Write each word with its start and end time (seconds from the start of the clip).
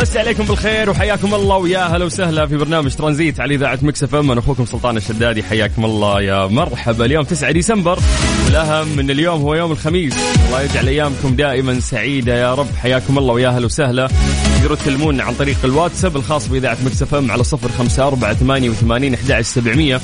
مسي 0.00 0.16
عليكم 0.16 0.44
بالخير 0.44 0.90
وحياكم 0.90 1.34
الله 1.34 1.56
ويا 1.56 1.78
هلا 1.78 2.04
وسهلا 2.04 2.46
في 2.46 2.56
برنامج 2.56 2.94
ترانزيت 2.94 3.40
على 3.40 3.54
إذاعة 3.54 3.78
Mix 3.82 4.02
FM. 4.02 4.30
أنا 4.30 4.40
أخوكم 4.40 4.66
سلطان 4.66 4.96
الشدادي 4.96 5.42
حياكم 5.42 5.84
الله 5.84 6.22
يا 6.22 6.46
مرحبا. 6.46 7.04
اليوم 7.04 7.24
9 7.24 7.50
ديسمبر 7.50 7.98
والأهم 8.44 8.96
من 8.96 9.10
اليوم 9.10 9.40
هو 9.40 9.54
يوم 9.54 9.72
الخميس. 9.72 10.14
الله 10.46 10.62
يجعل 10.62 10.88
أيامكم 10.88 11.36
دائما 11.36 11.80
سعيدة 11.80 12.40
يا 12.40 12.54
رب. 12.54 12.66
حياكم 12.82 13.18
الله 13.18 13.34
ويا 13.34 13.48
هلا 13.48 13.66
وسهلا. 13.66 14.08
تقدروا 14.56 14.76
تكلمونا 14.76 15.24
عن 15.24 15.34
طريق 15.34 15.56
الواتساب 15.64 16.16
الخاص 16.16 16.48
بإذاعة 16.48 16.78
Mix 16.84 17.02
FM 17.02 17.30
على 17.30 17.42
054 17.52 18.34
88 18.34 19.14
11700 19.14 19.90
يا 19.90 20.00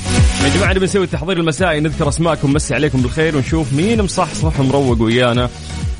جماعة 0.55 0.73
نبي 0.73 0.85
نسوي 0.85 1.03
التحضير 1.03 1.37
المسائي 1.37 1.79
نذكر 1.79 2.09
أسماءكم 2.09 2.53
مسي 2.53 2.73
عليكم 2.75 3.01
بالخير 3.01 3.37
ونشوف 3.37 3.73
مين 3.73 4.01
مصحصح 4.01 4.59
ومروق 4.59 5.01
ويانا. 5.01 5.49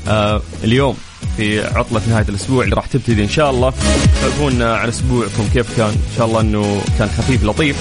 آه 0.08 0.42
اليوم 0.64 0.96
في 1.38 1.60
عطلة 1.60 2.00
نهاية 2.08 2.24
الأسبوع 2.28 2.64
اللي 2.64 2.76
راح 2.76 2.86
تبتدي 2.86 3.22
إن 3.22 3.28
شاء 3.28 3.50
الله. 3.50 3.72
تعرفونا 4.20 4.76
عن 4.76 4.88
أسبوعكم 4.88 5.48
كيف 5.54 5.76
كان؟ 5.76 5.86
إن 5.86 6.16
شاء 6.16 6.26
الله 6.26 6.40
أنه 6.40 6.80
كان 6.98 7.08
خفيف 7.08 7.44
لطيف. 7.44 7.76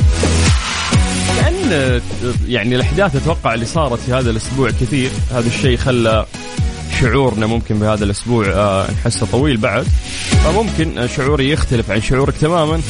لأن 1.38 2.02
يعني 2.48 2.76
الأحداث 2.76 3.16
أتوقع 3.16 3.54
اللي 3.54 3.66
صارت 3.66 4.00
في 4.00 4.14
هذا 4.14 4.30
الأسبوع 4.30 4.70
كثير. 4.70 5.10
هذا 5.32 5.48
الشيء 5.48 5.78
خلى 5.78 6.26
شعورنا 7.02 7.46
ممكن 7.46 7.80
بهذا 7.80 8.04
الأسبوع 8.04 8.46
آه، 8.48 8.92
نحسه 8.92 9.26
طويل 9.32 9.58
بعد. 9.58 9.88
فممكن 10.46 11.08
شعوري 11.18 11.50
يختلف 11.50 11.92
عن 11.92 12.02
شعورك 12.02 12.34
تماما. 12.42 12.82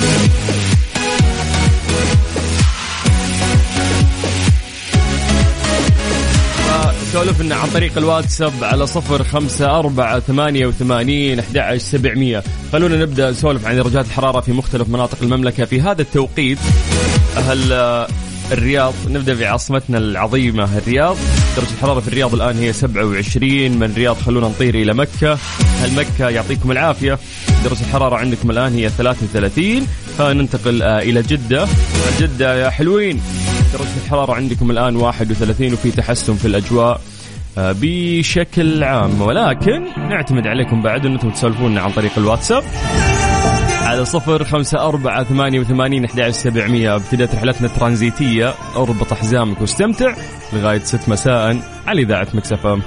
سولفنا 7.18 7.56
عن 7.56 7.70
طريق 7.70 7.98
الواتساب 7.98 8.54
على 8.62 8.88
صفر 8.88 9.24
خمسة 9.24 9.80
أربعة 9.80 10.20
ثمانية 10.20 10.66
وثمانين 10.66 11.40
أحد 11.40 11.78
سبعمية. 11.78 12.44
خلونا 12.72 12.98
نبدأ 12.98 13.32
نسولف 13.32 13.66
عن 13.66 13.76
درجات 13.76 14.06
الحرارة 14.06 14.40
في 14.42 14.52
مختلف 14.52 14.90
مناطق 14.90 15.18
المملكة. 15.22 15.66
في 15.66 15.82
هذا 15.82 16.02
التوقيت 16.02 16.58
أهل 17.38 17.74
الرياض 18.52 18.94
نبدأ 19.08 19.34
بعاصمتنا 19.34 19.98
العظيمة 19.98 20.78
الرياض. 20.78 21.18
درجة 21.58 21.70
الحرارة 21.78 22.00
في 22.00 22.08
الرياض 22.08 22.34
الآن 22.34 22.58
هي 22.58 22.74
27 22.74 23.72
من 23.72 23.84
الرياض 23.84 24.18
خلونا 24.18 24.48
نطير 24.48 24.76
إلى 24.76 24.94
مكة. 24.94 25.38
أهل 25.84 25.96
مكة 25.96 26.30
يعطيكم 26.30 26.72
العافية. 26.72 27.20
درجة 27.64 27.82
الحرارة 27.82 28.16
عندكم 28.16 28.52
الآن 28.52 28.74
هي 28.74 28.90
33 28.90 29.88
فننتقل 30.18 30.82
آه، 30.82 31.00
إلى 31.00 31.22
جدة. 31.22 31.68
جدة 32.20 32.56
يا 32.64 32.70
حلوين. 32.70 33.22
درجة 33.74 33.98
الحرارة 34.06 34.34
عندكم 34.34 34.72
الآن 34.72 34.96
31 34.96 35.74
وفي 35.74 35.92
تحسن 35.92 36.36
في 36.36 36.46
الأجواء 36.46 37.02
آه، 37.58 37.76
بشكل 37.82 38.84
عام. 38.84 39.22
ولكن 39.22 39.84
نعتمد 40.10 40.48
عليكم 40.48 40.82
بعد 40.82 41.06
أنكم 41.06 41.30
تسولفون 41.30 41.78
عن 41.78 41.92
طريق 41.92 42.12
الواتساب 42.18 42.64
على 43.82 44.06
صفر 44.06 44.44
خمسة 44.44 44.80
أربعة 44.88 45.24
ثمانية 45.24 45.60
وثمانين 45.60 46.06
أحد 46.06 46.30
سبعمية. 46.30 46.96
ابتدت 46.96 47.36
رحلتنا 47.36 47.68
الترانزيتية. 47.68 48.54
اربط 48.76 49.14
حزامك 49.14 49.62
واستمتع 49.62 50.14
لغاية 50.54 50.80
ست 50.80 51.10
مساء 51.10 51.60
على 51.88 52.02
إذاعة 52.02 52.28
مكسفة 52.34 52.80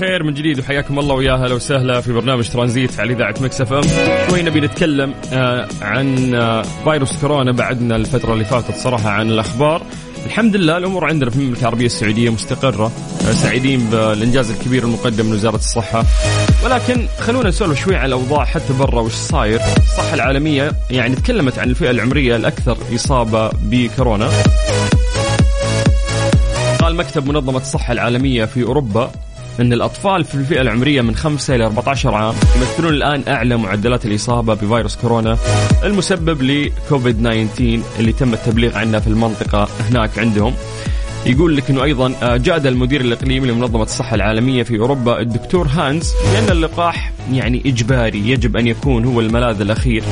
بالخير 0.00 0.22
من 0.22 0.34
جديد 0.34 0.58
وحياكم 0.58 0.98
الله 0.98 1.14
ويا 1.14 1.32
هلا 1.32 1.54
وسهلا 1.54 2.00
في 2.00 2.12
برنامج 2.12 2.48
ترانزيت 2.48 3.00
على 3.00 3.12
إذاعة 3.12 3.34
Mix 3.40 3.60
FM. 3.60 3.82
شوي 4.30 4.42
نبي 4.42 4.60
نتكلم 4.60 5.14
آه 5.32 5.68
عن 5.82 6.34
آه 6.34 6.62
فيروس 6.62 7.20
كورونا 7.20 7.52
بعدنا 7.52 7.96
الفترة 7.96 8.32
اللي 8.32 8.44
فاتت 8.44 8.74
صراحة 8.74 9.10
عن 9.10 9.30
الأخبار. 9.30 9.82
الحمد 10.26 10.56
لله 10.56 10.76
الأمور 10.76 11.04
عندنا 11.04 11.30
في 11.30 11.36
المملكة 11.36 11.60
العربية 11.60 11.86
السعودية 11.86 12.30
مستقرة 12.30 12.92
آه 13.28 13.32
سعيدين 13.32 13.90
بالإنجاز 13.90 14.50
الكبير 14.50 14.84
المقدم 14.84 15.26
من 15.26 15.32
وزارة 15.32 15.56
الصحة. 15.56 16.04
ولكن 16.64 17.06
خلونا 17.18 17.48
نسولف 17.48 17.80
شوي 17.80 17.96
عن 17.96 18.06
الأوضاع 18.06 18.44
حتى 18.44 18.72
برا 18.72 19.00
وش 19.00 19.12
صاير؟ 19.12 19.60
الصحة 19.76 20.14
العالمية 20.14 20.72
يعني 20.90 21.16
تكلمت 21.16 21.58
عن 21.58 21.70
الفئة 21.70 21.90
العمرية 21.90 22.36
الأكثر 22.36 22.78
إصابة 22.94 23.50
بكورونا. 23.62 24.30
قال 26.80 26.96
مكتب 26.96 27.26
منظمة 27.26 27.58
الصحة 27.58 27.92
العالمية 27.92 28.44
في 28.44 28.62
أوروبا 28.62 29.10
أن 29.60 29.72
الأطفال 29.72 30.24
في 30.24 30.34
الفئة 30.34 30.60
العمرية 30.60 31.00
من 31.00 31.14
5 31.14 31.54
إلى 31.54 31.64
14 31.64 32.14
عام 32.14 32.34
يمثلون 32.56 32.94
الآن 32.94 33.22
أعلى 33.28 33.56
معدلات 33.56 34.06
الإصابة 34.06 34.54
بفيروس 34.54 34.96
كورونا 34.96 35.38
المسبب 35.84 36.42
لكوفيد 36.42 37.18
19 37.22 37.80
اللي 37.98 38.12
تم 38.12 38.34
التبليغ 38.34 38.78
عنه 38.78 38.98
في 38.98 39.06
المنطقة 39.06 39.68
هناك 39.90 40.18
عندهم. 40.18 40.54
يقول 41.26 41.56
لك 41.56 41.70
إنه 41.70 41.84
أيضا 41.84 42.14
آه، 42.22 42.36
جاد 42.36 42.66
المدير 42.66 43.00
الإقليمي 43.00 43.48
لمنظمة 43.48 43.82
الصحة 43.82 44.14
العالمية 44.14 44.62
في 44.62 44.78
أوروبا 44.78 45.20
الدكتور 45.20 45.66
هانز 45.66 46.12
بأن 46.32 46.56
اللقاح 46.56 47.12
يعني 47.32 47.62
إجباري 47.66 48.30
يجب 48.30 48.56
أن 48.56 48.66
يكون 48.66 49.04
هو 49.04 49.20
الملاذ 49.20 49.60
الأخير. 49.60 50.02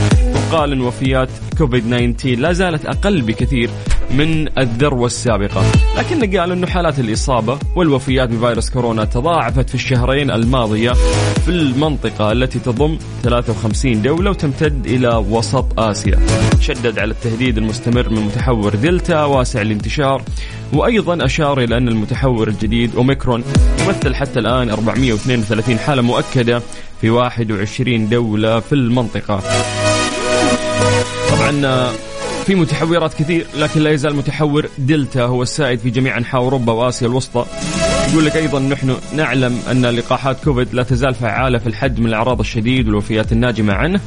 وقال 0.52 0.72
إن 0.72 0.80
وفيات 0.80 1.28
كوفيد 1.58 2.14
19 2.16 2.40
لا 2.40 2.52
زالت 2.52 2.86
أقل 2.86 3.22
بكثير 3.22 3.70
من 4.10 4.58
الذروة 4.58 5.06
السابقة، 5.06 5.62
لكن 5.98 6.38
قال 6.38 6.52
إنه 6.52 6.66
حالات 6.66 6.98
الإصابة 6.98 7.58
والوفيات 7.76 8.28
بفيروس 8.28 8.70
كورونا 8.70 9.04
تضاعفت 9.04 9.68
في 9.68 9.74
الشهرين 9.74 10.30
الماضية 10.30 10.92
في 11.44 11.48
المنطقة 11.48 12.32
التي 12.32 12.58
تضم 12.58 12.98
53 13.22 14.02
دولة 14.02 14.30
وتمتد 14.30 14.86
إلى 14.86 15.24
وسط 15.30 15.80
آسيا. 15.80 16.18
شدد 16.60 16.98
على 16.98 17.10
التهديد 17.10 17.58
المستمر 17.58 18.08
من 18.08 18.20
متحور 18.20 18.74
دلتا 18.74 19.24
واسع 19.24 19.60
الانتشار 19.62 20.22
وأيضا 20.72 21.24
أشار 21.24 21.60
إلى 21.60 21.76
أن 21.76 21.88
المتحور 21.88 22.48
الجديد 22.48 22.96
أوميكرون 22.96 23.44
يمثل 23.80 24.14
حتى 24.14 24.38
الآن 24.38 24.70
432 24.70 25.78
حالة 25.78 26.02
مؤكدة 26.02 26.62
في 27.00 27.10
21 27.10 28.08
دولة 28.08 28.60
في 28.60 28.72
المنطقة 28.72 29.42
طبعا 31.30 31.92
في 32.46 32.54
متحورات 32.54 33.14
كثير 33.14 33.46
لكن 33.56 33.80
لا 33.80 33.90
يزال 33.90 34.16
متحور 34.16 34.68
دلتا 34.78 35.22
هو 35.22 35.42
السائد 35.42 35.78
في 35.78 35.90
جميع 35.90 36.18
أنحاء 36.18 36.40
أوروبا 36.40 36.72
وآسيا 36.72 37.06
الوسطى. 37.06 37.46
يقول 38.12 38.26
لك 38.26 38.36
أيضا 38.36 38.58
نحن 38.58 38.96
نعلم 39.16 39.60
أن 39.70 39.86
لقاحات 39.86 40.44
كوفيد 40.44 40.74
لا 40.74 40.82
تزال 40.82 41.14
فعالة 41.14 41.58
في 41.58 41.66
الحد 41.66 42.00
من 42.00 42.06
الأعراض 42.06 42.40
الشديد 42.40 42.86
والوفيات 42.86 43.32
الناجمة 43.32 43.74
عنه. 43.74 44.00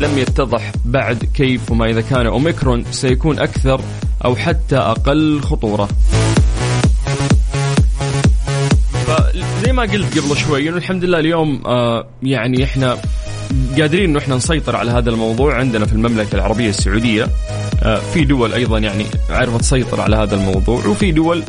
لم 0.00 0.18
يتضح 0.18 0.72
بعد 0.84 1.24
كيف 1.34 1.70
وما 1.70 1.90
إذا 1.90 2.00
كان 2.00 2.26
أوميكرون 2.26 2.84
سيكون 2.90 3.38
أكثر 3.38 3.80
أو 4.24 4.36
حتى 4.36 4.76
أقل 4.76 5.40
خطورة. 5.40 5.88
زي 9.64 9.72
ما 9.72 9.82
قلت 9.82 10.18
قبل 10.18 10.36
شوي 10.36 10.68
انه 10.68 10.76
الحمد 10.76 11.04
لله 11.04 11.18
اليوم 11.18 11.62
آه 11.66 12.06
يعني 12.22 12.64
إحنا 12.64 12.96
قادرين 13.78 14.10
إنه 14.10 14.18
إحنا 14.18 14.36
نسيطر 14.36 14.76
على 14.76 14.90
هذا 14.90 15.10
الموضوع 15.10 15.54
عندنا 15.54 15.86
في 15.86 15.92
المملكة 15.92 16.34
العربية 16.34 16.68
السعودية. 16.68 17.28
آه 17.82 18.00
في 18.14 18.24
دول 18.24 18.52
أيضا 18.52 18.78
يعني 18.78 19.06
عرفت 19.30 19.60
تسيطر 19.60 20.00
على 20.00 20.16
هذا 20.16 20.34
الموضوع 20.34 20.86
وفي 20.86 21.12
دول 21.12 21.42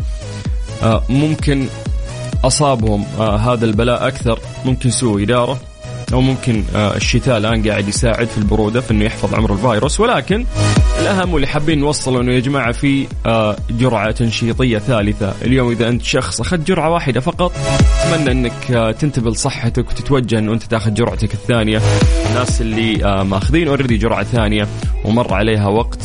آه 0.84 1.04
ممكن 1.10 1.68
أصابهم 2.44 3.06
آه 3.20 3.38
هذا 3.38 3.66
البلاء 3.66 4.08
أكثر 4.08 4.40
ممكن 4.66 4.90
سوء 4.90 5.24
إدارة 5.24 5.60
أو 6.14 6.22
ممكن 6.22 6.64
الشتاء 6.76 7.38
الآن 7.38 7.68
قاعد 7.70 7.88
يساعد 7.88 8.28
في 8.28 8.38
البرودة 8.38 8.82
في 8.82 8.92
إنه 8.92 9.06
يحفظ 9.06 9.34
عمر 9.34 9.54
الفيروس. 9.54 10.00
ولكن 10.00 10.46
الأهم 11.06 11.34
واللي 11.34 11.48
حابين 11.48 11.80
نوصله 11.80 12.22
إنه 12.22 12.32
يا 12.32 12.40
جماعة 12.40 12.72
في 12.72 13.08
آه، 13.26 13.56
جرعة 13.70 14.12
تنشيطية 14.12 14.78
ثالثة. 14.78 15.34
اليوم 15.42 15.72
إذا 15.72 15.90
أنت 15.90 16.04
شخص 16.04 16.42
أخذت 16.42 16.68
جرعة 16.68 16.90
واحدة 16.90 17.20
فقط 17.20 17.52
أتمنى 18.04 18.32
إنك 18.32 18.72
آه، 18.72 18.92
تنتبه 18.92 19.32
لصحتك 19.32 19.90
وتتوجه 19.90 20.40
إنه 20.40 20.54
أنت 20.54 20.64
تاخذ 20.64 20.94
جرعتك 20.94 21.34
الثانية. 21.34 21.82
الناس 22.30 22.62
اللي 22.62 23.24
ماخذين 23.24 23.68
already 23.68 23.98
جرعة 23.98 24.24
ثانية 24.24 24.68
ومر 25.06 25.34
عليها 25.34 25.68
وقت 25.68 26.00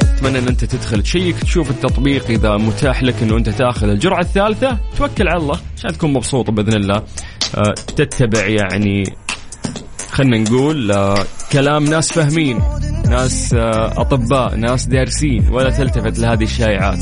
أتمنى 0.00 0.38
إن 0.38 0.48
أنت 0.48 0.64
تدخل 0.64 1.02
تشيك 1.02 1.38
تشوف 1.38 1.70
التطبيق. 1.70 2.30
إذا 2.30 2.56
متاح 2.56 3.02
لك 3.02 3.22
إنه 3.22 3.36
أنت 3.36 3.48
تاخذ 3.48 3.88
الجرعة 3.88 4.20
الثالثة 4.20 4.78
توكل 4.98 5.28
على 5.28 5.40
الله. 5.40 5.58
عشان 5.78 5.92
تكون 5.92 6.12
مبسوط 6.12 6.50
بإذن 6.50 6.74
الله. 6.74 7.02
تتبع 7.96 8.46
يعني 8.46 9.04
خلنا 10.10 10.38
نقول 10.38 10.94
كلام 11.52 11.84
ناس 11.84 12.12
فاهمين 12.12 12.62
ناس 13.08 13.54
آه، 13.54 14.00
أطباء 14.00 14.54
ناس 14.56 14.86
دارسين 14.86 15.48
ولا 15.48 15.70
تلتفت 15.70 16.18
لهذه 16.18 16.42
الشائعات. 16.42 16.98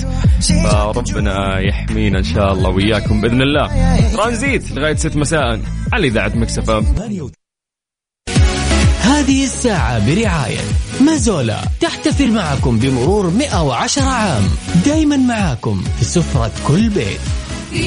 فربنا 0.64 1.60
يحمينا 1.60 2.18
إن 2.18 2.24
شاء 2.24 2.52
الله 2.52 2.70
وإياكم 2.70 3.20
بإذن 3.20 3.42
الله. 3.42 3.96
ترانزيت 4.12 4.72
لغاية 4.72 4.96
6 4.96 5.16
مساء 5.16 5.60
على 5.92 6.06
إذاعة 6.06 6.32
مكسفة 6.34 6.78
هذه 9.00 9.44
الساعة 9.44 10.14
برعاية 10.14 10.60
مازولا. 11.00 11.60
تحتفل 11.80 12.32
معكم 12.32 12.78
بمرور 12.78 13.30
110 13.30 14.02
عام. 14.02 14.42
دايما 14.84 15.16
معاكم 15.16 15.84
في 15.98 16.04
سفرة 16.04 16.52
كل 16.68 16.88
بيت. 16.88 17.20
في 17.70 17.86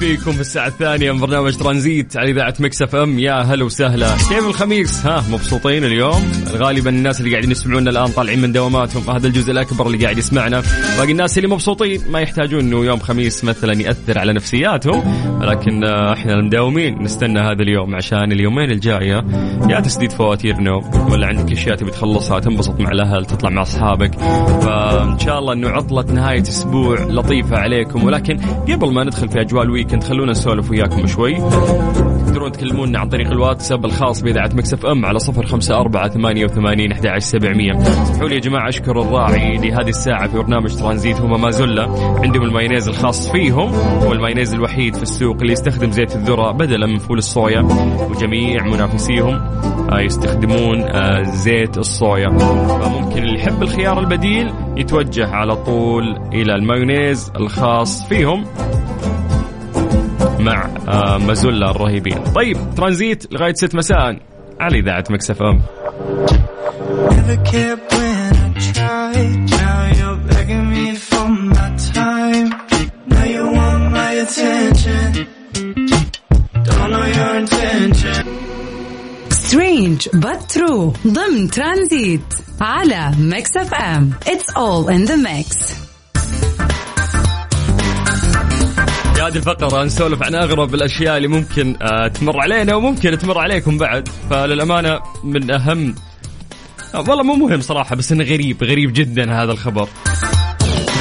فيكم 0.00 0.32
في 0.32 0.40
الساعة 0.40 0.68
الثانية 0.68 1.12
من 1.12 1.20
برنامج 1.20 1.56
ترانزيت 1.56 2.16
على 2.16 2.30
إذاعة 2.30 2.54
Mix 2.60 2.82
FM. 2.82 3.18
يا 3.18 3.32
هلا 3.32 3.64
وسهلا. 3.64 4.16
كيف 4.16 4.46
الخميس؟ 4.46 5.06
ها 5.06 5.24
مبسوطين 5.30 5.84
اليوم. 5.84 6.32
غالبا 6.52 6.90
الناس 6.90 7.20
اللي 7.20 7.30
قاعدين 7.30 7.50
يسمعونا 7.50 7.90
الآن 7.90 8.06
طالعين 8.06 8.40
من 8.40 8.52
دواماتهم. 8.52 9.10
هذا 9.10 9.26
الجزء 9.26 9.52
الأكبر 9.52 9.86
اللي 9.86 9.98
قاعد 10.04 10.18
يسمعنا. 10.18 10.62
باقي 10.98 11.12
الناس 11.12 11.38
اللي 11.38 11.48
مبسوطين 11.48 12.00
ما 12.10 12.20
يحتاجون 12.20 12.60
إنه 12.60 12.84
يوم 12.84 12.98
خميس 12.98 13.44
مثلا 13.44 13.72
يأثر 13.72 14.18
على 14.18 14.32
نفسياتهم 14.32 15.02
ولكن 15.40 15.84
آه، 15.84 16.12
إحنا 16.12 16.34
المداومين 16.34 17.02
نستنى 17.02 17.40
هذا 17.40 17.62
اليوم 17.62 17.94
عشان 17.94 18.32
اليومين 18.32 18.70
الجاية. 18.70 19.24
يا 19.68 19.80
تسديد 19.80 20.12
فواتير 20.12 20.60
نوم 20.60 21.10
ولا 21.10 21.26
عندك 21.26 21.52
أشياء 21.52 21.76
تبي 21.76 21.90
تخلصها 21.90 22.40
تنبسط 22.40 22.80
مع 22.80 22.90
الأهل 22.90 23.24
تطلع 23.24 23.50
مع 23.50 23.62
أصحابك. 23.62 24.14
فإن 24.60 25.18
شاء 25.18 25.38
الله 25.38 25.52
إنه 25.52 25.68
عطلة 25.68 26.12
نهاية 26.12 26.42
أسبوع 26.42 27.00
لطيفة 27.00 27.56
عليكم. 27.56 28.04
ولكن 28.04 28.36
قبل 28.72 28.92
ما 28.92 29.04
ندخل 29.04 29.28
في 29.28 29.40
أجواء 29.40 29.62
ال 29.62 29.67
weekend 29.67 30.02
خلونا 30.02 30.30
نسولف 30.30 30.70
وياكم 30.70 31.06
شوي. 31.06 31.34
تقدرون 32.26 32.52
تكلمونا 32.52 32.98
عن 32.98 33.08
طريق 33.08 33.30
الواتساب 33.30 33.84
الخاص 33.84 34.22
بإذاعة 34.22 34.50
Mix 34.54 34.86
FM 34.86 35.06
على 35.06 35.18
صفر 35.18 35.46
خمسة 35.46 35.76
أربعة 35.76 36.08
ثمانية 36.08 36.44
وثمانين 36.44 36.92
أحد 36.92 37.06
عشر 37.06 37.26
سبعمية. 37.26 37.72
اسمحوا 37.82 38.28
لي 38.28 38.34
يا 38.34 38.40
جماعة 38.40 38.68
أشكر 38.68 39.02
الراعي 39.02 39.56
لهذه 39.56 39.88
الساعة 39.88 40.28
في 40.28 40.36
برنامج 40.36 40.70
ترانزيت 40.84 41.20
هم 41.20 41.40
مازولا 41.40 41.82
عندهم 42.22 42.42
المايونيز 42.42 42.88
الخاص 42.88 43.32
فيهم. 43.32 43.74
هو 43.74 44.12
المايونيز 44.12 44.54
الوحيد 44.54 44.96
في 44.96 45.02
السوق 45.02 45.36
اللي 45.40 45.52
يستخدم 45.52 45.90
زيت 45.90 46.16
الذرة 46.16 46.52
بدلا 46.52 46.86
من 46.86 46.98
فول 46.98 47.18
الصويا. 47.18 47.60
وجميع 48.10 48.64
منافسيهم 48.64 49.34
آه، 49.92 50.00
يستخدمون 50.00 50.82
آه، 50.82 51.22
زيت 51.22 51.78
الصويا. 51.78 52.38
فممكن 52.38 53.22
اللي 53.22 53.38
يحب 53.38 53.62
الخيار 53.62 53.98
البديل 53.98 54.52
يتوجه 54.76 55.28
على 55.28 55.56
طول 55.56 56.04
إلى 56.32 56.54
المايونيز 56.54 57.32
الخاص 57.36 58.08
فيهم 58.08 58.44
مع 60.38 60.68
آه، 60.88 61.18
مازولا 61.18 61.70
الرهيبين. 61.70 62.18
طيب 62.34 62.56
ترانزيت 62.76 63.32
لغاية 63.32 63.54
6 63.54 63.76
مساء. 63.76 64.18
على 64.60 64.78
إذاعة 64.78 65.04
مكسف 65.10 65.42
أم. 65.42 65.60
But 79.74 80.40
true. 80.54 80.92
ضمن 81.06 81.50
ترانزيت 81.50 82.34
على 82.60 83.12
Mix 83.18 83.56
FM 83.56 84.12
it's 84.24 84.54
all 84.54 84.88
in 84.88 85.08
the 85.10 85.16
mix 85.16 85.74
هذه 89.22 89.36
الفقرة 89.36 89.84
نسولف 89.84 90.22
عن 90.22 90.34
أغرب 90.34 90.74
الأشياء 90.74 91.16
اللي 91.16 91.28
ممكن 91.28 91.76
آه، 91.82 92.08
تمر 92.08 92.40
علينا 92.40 92.74
وممكن 92.74 93.18
تمر 93.18 93.38
عليكم 93.38 93.78
بعد. 93.78 94.08
فللأمانة 94.30 95.00
من 95.24 95.50
أهم 95.50 95.94
آه، 96.94 97.00
والله 97.08 97.22
مو 97.22 97.34
مهم 97.34 97.60
صراحة 97.60 97.96
بس 97.96 98.12
إنه 98.12 98.24
غريب 98.24 98.64
غريب 98.64 98.92
جدا 98.92 99.32
هذا 99.42 99.52
الخبر. 99.52 99.88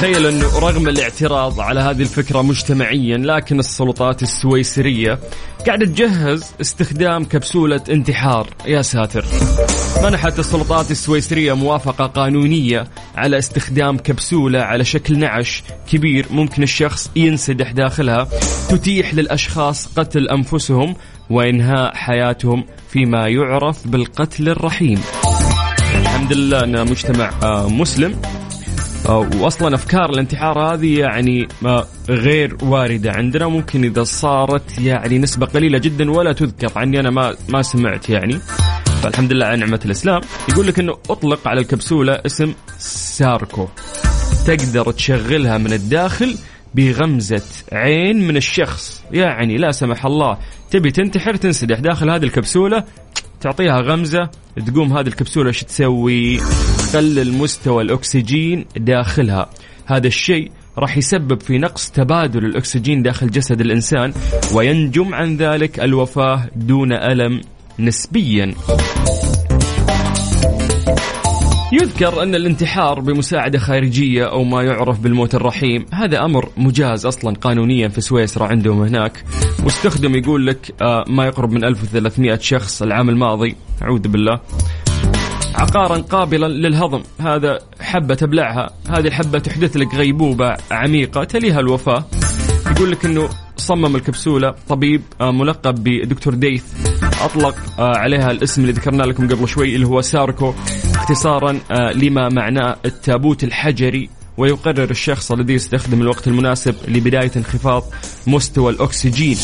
تخيل 0.04 0.26
انه 0.26 0.60
رغم 0.60 0.88
الاعتراض 0.88 1.60
على 1.60 1.80
هذه 1.80 2.02
الفكرة 2.02 2.42
مجتمعيا 2.42 3.18
لكن 3.18 3.60
السلطات 3.60 4.24
السويسرية 4.24 5.20
قاعدة 5.68 5.86
تجهز 5.86 6.52
استخدام 6.62 7.26
كبسولة 7.26 7.82
انتحار. 7.90 8.50
يا 8.66 8.82
ساتر. 8.82 9.26
منحت 10.04 10.40
السلطات 10.40 10.92
السويسرية 10.92 11.54
موافقة 11.54 12.06
قانونية 12.06 12.88
على 13.16 13.38
استخدام 13.38 13.98
كبسولة 13.98 14.60
على 14.60 14.84
شكل 14.86 15.18
نعش 15.20 15.64
كبير 15.92 16.26
ممكن 16.32 16.64
الشخص 16.64 17.12
ينسدح 17.16 17.72
داخلها 17.72 18.28
تتيح 18.70 19.14
للأشخاص 19.14 19.88
قتل 19.96 20.30
أنفسهم 20.30 20.96
وإنهاء 21.30 21.96
حياتهم 21.96 22.66
فيما 22.90 23.28
يعرف 23.28 23.88
بالقتل 23.88 24.50
الرحيم. 24.50 25.02
الحمد 25.96 26.34
لله 26.34 26.64
أن 26.64 26.92
مجتمع 26.92 27.32
آه، 27.44 27.70
مسلم. 27.70 28.22
واصلا 29.10 29.76
أفكار 29.76 30.10
الانتحار 30.10 30.60
هذه 30.60 31.00
يعني 31.00 31.48
ما 31.62 31.86
غير 32.10 32.58
واردة 32.62 33.12
عندنا. 33.12 33.48
ممكن 33.48 33.84
إذا 33.84 34.04
صارت 34.04 34.80
يعني 34.80 35.20
نسبة 35.20 35.46
قليلة 35.46 35.78
جدا 35.78 36.12
ولا 36.12 36.34
تذكر 36.34 36.72
عني 36.76 37.00
أنا 37.00 37.10
ما 37.10 37.36
ما 37.50 37.62
سمعت 37.62 38.10
يعني. 38.10 38.40
فالحمد 39.02 39.34
لله 39.34 39.46
على 39.46 39.58
نعمة 39.58 39.80
الإسلام. 39.86 40.22
يقول 40.50 40.68
لك 40.68 40.80
إنه 40.80 40.94
أطلق 41.10 41.48
على 41.48 41.62
الكبسولة 41.62 42.14
اسم 42.26 42.54
ساركو. 42.78 43.68
تقدر 44.48 44.92
تشغلها 44.92 45.58
من 45.58 45.74
الداخل 45.74 46.38
بغمزة 46.76 47.42
عين 47.72 48.28
من 48.28 48.38
الشخص. 48.38 49.04
يعني 49.12 49.58
لا 49.58 49.72
سمح 49.72 50.06
الله 50.06 50.38
تبي 50.72 50.92
تنتحر 50.92 51.36
تنسدح 51.36 51.80
داخل 51.80 52.10
هذه 52.10 52.24
الكبسولة. 52.24 52.84
تعطيها 53.44 53.82
غمزة 53.82 54.30
تقوم 54.68 54.98
هذه 54.98 55.08
الكبسولة 55.08 55.48
إيش 55.48 55.64
تسوي؟ 55.64 56.38
تقلل 56.38 57.34
مستوى 57.34 57.84
الأكسجين 57.84 58.66
داخلها. 58.78 59.50
هذا 59.86 60.08
الشيء 60.08 60.52
راح 60.78 60.98
يسبب 60.98 61.42
في 61.42 61.58
نقص 61.58 61.92
تبادل 61.92 62.46
الأكسجين 62.46 63.04
داخل 63.04 63.32
جسد 63.32 63.62
الإنسان 63.62 64.14
وينجم 64.54 65.14
عن 65.14 65.38
ذلك 65.38 65.80
الوفاة 65.80 66.50
دون 66.56 66.94
ألم 66.94 67.42
نسبيا. 67.80 68.54
يذكر 71.74 72.24
أن 72.24 72.36
الانتحار 72.36 73.00
بمساعدة 73.00 73.60
خارجية 73.60 74.24
أو 74.26 74.44
ما 74.44 74.64
يعرف 74.64 75.00
بالموت 75.00 75.36
الرحيم 75.36 75.86
هذا 75.94 76.26
أمر 76.26 76.50
مجاز 76.58 77.06
أصلا 77.06 77.36
قانونيا 77.36 77.88
في 77.88 78.02
سويسرا 78.02 78.48
عندهم 78.48 78.82
هناك. 78.82 79.24
واستخدم 79.64 80.16
يقول 80.16 80.48
لك 80.48 80.74
آه، 80.82 81.06
ما 81.08 81.26
يقرب 81.26 81.52
من 81.52 81.64
1300 81.64 82.38
شخص 82.38 82.82
العام 82.82 83.10
الماضي. 83.10 83.56
أعوذ 83.82 84.08
بالله. 84.08 84.40
عقارا 85.56 85.98
قابلا 85.98 86.48
للهضم. 86.48 87.04
هذا 87.20 87.60
حبة 87.82 88.16
تبلعها. 88.16 88.70
هذه 88.90 89.08
الحبة 89.08 89.40
تحدث 89.40 89.78
لك 89.78 89.96
غيبوبة 89.96 90.58
عميقة 90.72 91.24
تليها 91.24 91.60
الوفاة. 91.60 92.06
يقول 92.72 92.92
لك 92.92 93.06
أنه 93.06 93.30
صمم 93.58 93.96
الكبسولة 93.96 94.56
طبيب 94.70 95.02
آه، 95.22 95.32
ملقب 95.32 95.76
بدكتور 95.84 96.34
ديث. 96.34 96.64
أطلق 97.26 97.56
آه، 97.80 97.98
عليها 97.98 98.32
الاسم 98.32 98.62
اللي 98.62 98.74
ذكرنا 98.74 99.04
لكم 99.04 99.28
قبل 99.28 99.48
شوي 99.48 99.76
اللي 99.76 99.88
هو 99.88 100.02
ساركو 100.02 100.54
اختصارا 100.96 101.60
آه، 101.72 101.92
لما 101.92 102.30
معناه 102.30 102.76
التابوت 102.86 103.44
الحجري. 103.44 104.10
ويقرر 104.38 104.92
الشخص 104.92 105.32
الذي 105.32 105.54
يستخدم 105.54 106.02
الوقت 106.02 106.28
المناسب 106.28 106.76
لبداية 106.88 107.32
انخفاض 107.36 107.84
مستوى 108.28 108.72
الأكسجين. 108.72 109.38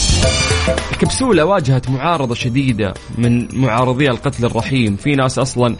الكبسولة 0.91 1.45
واجهت 1.45 1.89
معارضة 1.89 2.35
شديدة 2.35 2.93
من 3.17 3.59
معارضي 3.61 4.09
القتل 4.09 4.45
الرحيم. 4.45 4.95
في 4.95 5.15
ناس 5.15 5.39
أصلا 5.39 5.75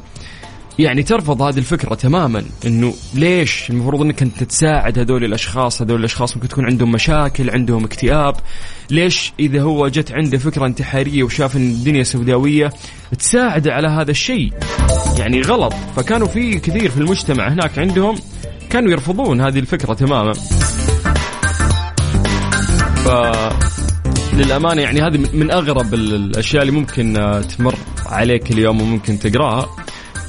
يعني 0.80 1.04
ترفض 1.04 1.42
هذه 1.42 1.58
الفكرة 1.58 1.96
تماما 1.96 2.44
إنه 2.66 2.94
ليش؟ 3.14 3.70
المفروض 3.70 4.02
إنك 4.02 4.22
أنت 4.22 4.44
تساعد 4.44 5.00
هذول 5.00 5.24
الأشخاص 5.24 5.82
هذول 5.82 6.00
الأشخاص 6.00 6.36
ممكن 6.36 6.48
تكون 6.48 6.66
عندهم 6.66 6.92
مشاكل 6.92 7.50
عندهم 7.50 7.84
اكتئاب. 7.84 8.36
ليش 8.90 9.34
إذا 9.40 9.62
هو 9.62 9.88
جت 9.88 10.12
عنده 10.12 10.38
فكرة 10.38 10.66
انتحارية 10.66 11.24
وشاف 11.24 11.56
إن 11.56 11.62
الدنيا 11.62 12.04
سوداوية 12.04 12.74
تساعده 13.20 13.74
على 13.74 13.88
هذا 13.88 14.12
الشيء. 14.12 14.54
يعني 15.18 15.42
غلط. 15.42 15.74
فكانوا 15.96 16.28
في 16.28 16.60
كثير 16.60 16.90
في 16.90 16.98
المجتمع 16.98 17.54
هناك 17.54 17.80
عندهم 17.80 18.16
كانوا 18.70 18.92
يرفضون 18.92 19.42
هذه 19.42 19.60
الفكرة 19.60 19.94
تماما. 19.94 20.34
ف 22.96 23.10
للأمانة 24.34 24.82
يعني 24.82 25.02
هذه 25.02 25.30
من 25.34 25.52
أغرب 25.52 25.94
الأشياء 25.94 26.62
اللي 26.62 26.74
ممكن 26.74 27.14
تمر 27.58 27.76
عليك 28.06 28.52
اليوم 28.52 28.82
وممكن 28.82 29.20
تقراها. 29.20 29.70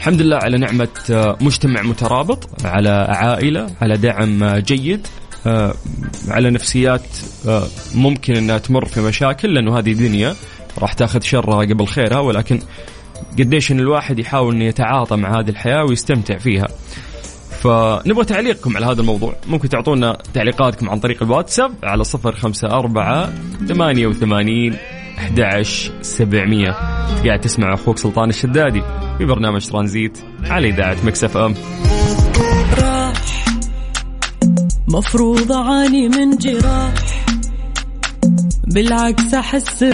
الحمد 0.01 0.23
لله 0.23 0.37
على 0.37 0.59
نعمة 0.59 0.89
آه، 1.11 1.37
مجتمع 1.41 1.83
مترابط 1.83 2.65
على 2.65 2.89
عائلة 3.09 3.67
على 3.81 3.97
دعم 3.97 4.43
آه، 4.43 4.59
جيد 4.59 5.07
آه، 5.47 5.75
على 6.29 6.51
نفسيات 6.51 7.03
ممكن 7.95 8.37
إنها 8.37 8.59
تمر 8.59 8.85
في 8.85 9.01
مشاكل 9.01 9.55
لأنه 9.55 9.79
هذه 9.79 9.93
دنيا 9.93 10.35
راح 10.79 10.93
تاخذ 10.93 11.21
شرها 11.21 11.65
قبل 11.65 11.87
خيرها 11.87 12.21
ولكن 12.21 12.61
قديش 13.39 13.73
إن 13.73 13.81
الواحد 13.81 14.19
يحاول 14.19 14.55
إنه 14.55 14.65
يتعاطى 14.65 15.17
مع 15.17 15.41
هذه 15.41 15.49
الحياة 15.49 15.85
ويستمتع 15.85 16.39
فيها. 16.39 16.69
فنبغى 17.63 18.25
تعليقكم 18.25 18.77
على 18.77 18.87
هذا 18.87 19.01
الموضوع. 19.01 19.35
ممكن 19.47 19.69
تعطونا 19.69 20.19
تعليقاتكم 20.35 20.91
عن 20.91 21.01
طريق 21.01 21.23
الواتساب 21.23 21.73
على 21.83 22.05
صفر 22.05 22.33
خمسة 22.33 22.69
أربعة 22.69 23.33
ثمانية 23.69 24.07
وثمانين 24.07 24.77
11 25.19 25.93
700 26.03 26.71
قاعد 27.25 27.41
تسمع 27.41 27.75
أخوك 27.75 27.99
سلطان 27.99 28.29
الشدادي؟ 28.29 28.83
في 29.21 29.27
برنامج 29.27 29.67
ترانزيت 29.67 30.19
على 30.45 30.69
إذاعة 30.69 30.97
مكسف 31.05 31.37
أم. 31.37 31.55
مفروض 34.89 35.53
أعاني 35.53 36.09
من 36.09 36.37
جراح. 36.37 36.95
بالعكس 38.67 39.35
أحس 39.35 39.85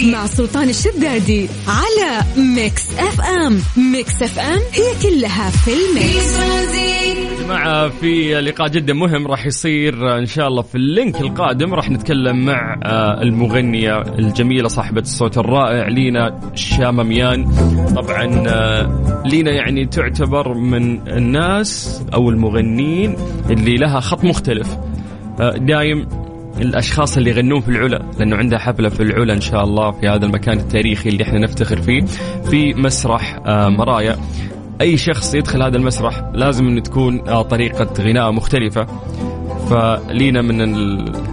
ترانزيت 0.00 0.14
مع 0.14 0.26
سلطان 0.26 0.68
الشدادي 0.68 1.48
على 1.68 2.24
Mix 2.56 2.98
FM. 2.98 3.60
Mix 3.92 4.22
FM 4.22 4.58
هي 4.72 5.10
كلها 5.10 5.50
في 5.50 5.70
ال 5.70 5.84
mix. 5.84 6.40
جماعة 7.44 7.88
في 7.88 8.40
لقاء 8.40 8.68
جدا 8.68 8.92
مهم 8.94 9.26
راح 9.26 9.46
يصير 9.46 10.18
إن 10.18 10.26
شاء 10.26 10.48
الله 10.48 10.62
في 10.62 10.74
ال 10.74 10.83
link 10.83 11.20
القادم. 11.20 11.74
راح 11.74 11.90
نتكلم 11.90 12.44
مع 12.44 12.80
آه، 12.84 13.22
المغنية 13.22 14.02
الجميلة 14.02 14.68
صاحبة 14.68 15.00
الصوت 15.00 15.38
الرائع 15.38 15.88
لينا 15.88 16.52
شاماميان 16.54 17.44
طبعا 17.96 18.44
آه، 18.48 19.22
لينا 19.26 19.50
يعني 19.50 19.86
تعتبر 19.86 20.54
من 20.54 21.08
الناس 21.08 22.02
أو 22.14 22.30
المغنيين 22.30 23.16
اللي 23.50 23.76
لها 23.76 24.00
خط 24.00 24.24
مختلف. 24.24 24.76
آه، 25.40 25.56
دايم 25.56 26.08
الأشخاص 26.62 27.16
اللي 27.16 27.30
يغنون 27.30 27.60
في 27.60 27.68
العلا 27.68 28.02
لأنه 28.18 28.36
عندها 28.36 28.58
حفلة 28.58 28.88
في 28.88 29.02
العلا 29.02 29.32
إن 29.34 29.40
شاء 29.40 29.64
الله 29.64 29.90
في 29.90 30.08
هذا 30.08 30.26
المكان 30.26 30.58
التاريخي 30.58 31.08
اللي 31.08 31.24
إحنا 31.24 31.38
نفتخر 31.38 31.82
فيه 31.82 32.00
في 32.50 32.74
مسرح 32.74 33.38
آه، 33.46 33.68
مرايا. 33.68 34.16
أي 34.80 34.96
شخص 34.96 35.34
يدخل 35.34 35.62
هذا 35.62 35.76
المسرح 35.76 36.22
لازم 36.34 36.68
إنه 36.68 36.80
تكون 36.80 37.28
آه، 37.28 37.42
طريقة 37.42 38.02
غناء 38.02 38.32
مختلفة. 38.32 38.86
فلينا 39.70 40.42
من 40.42 40.60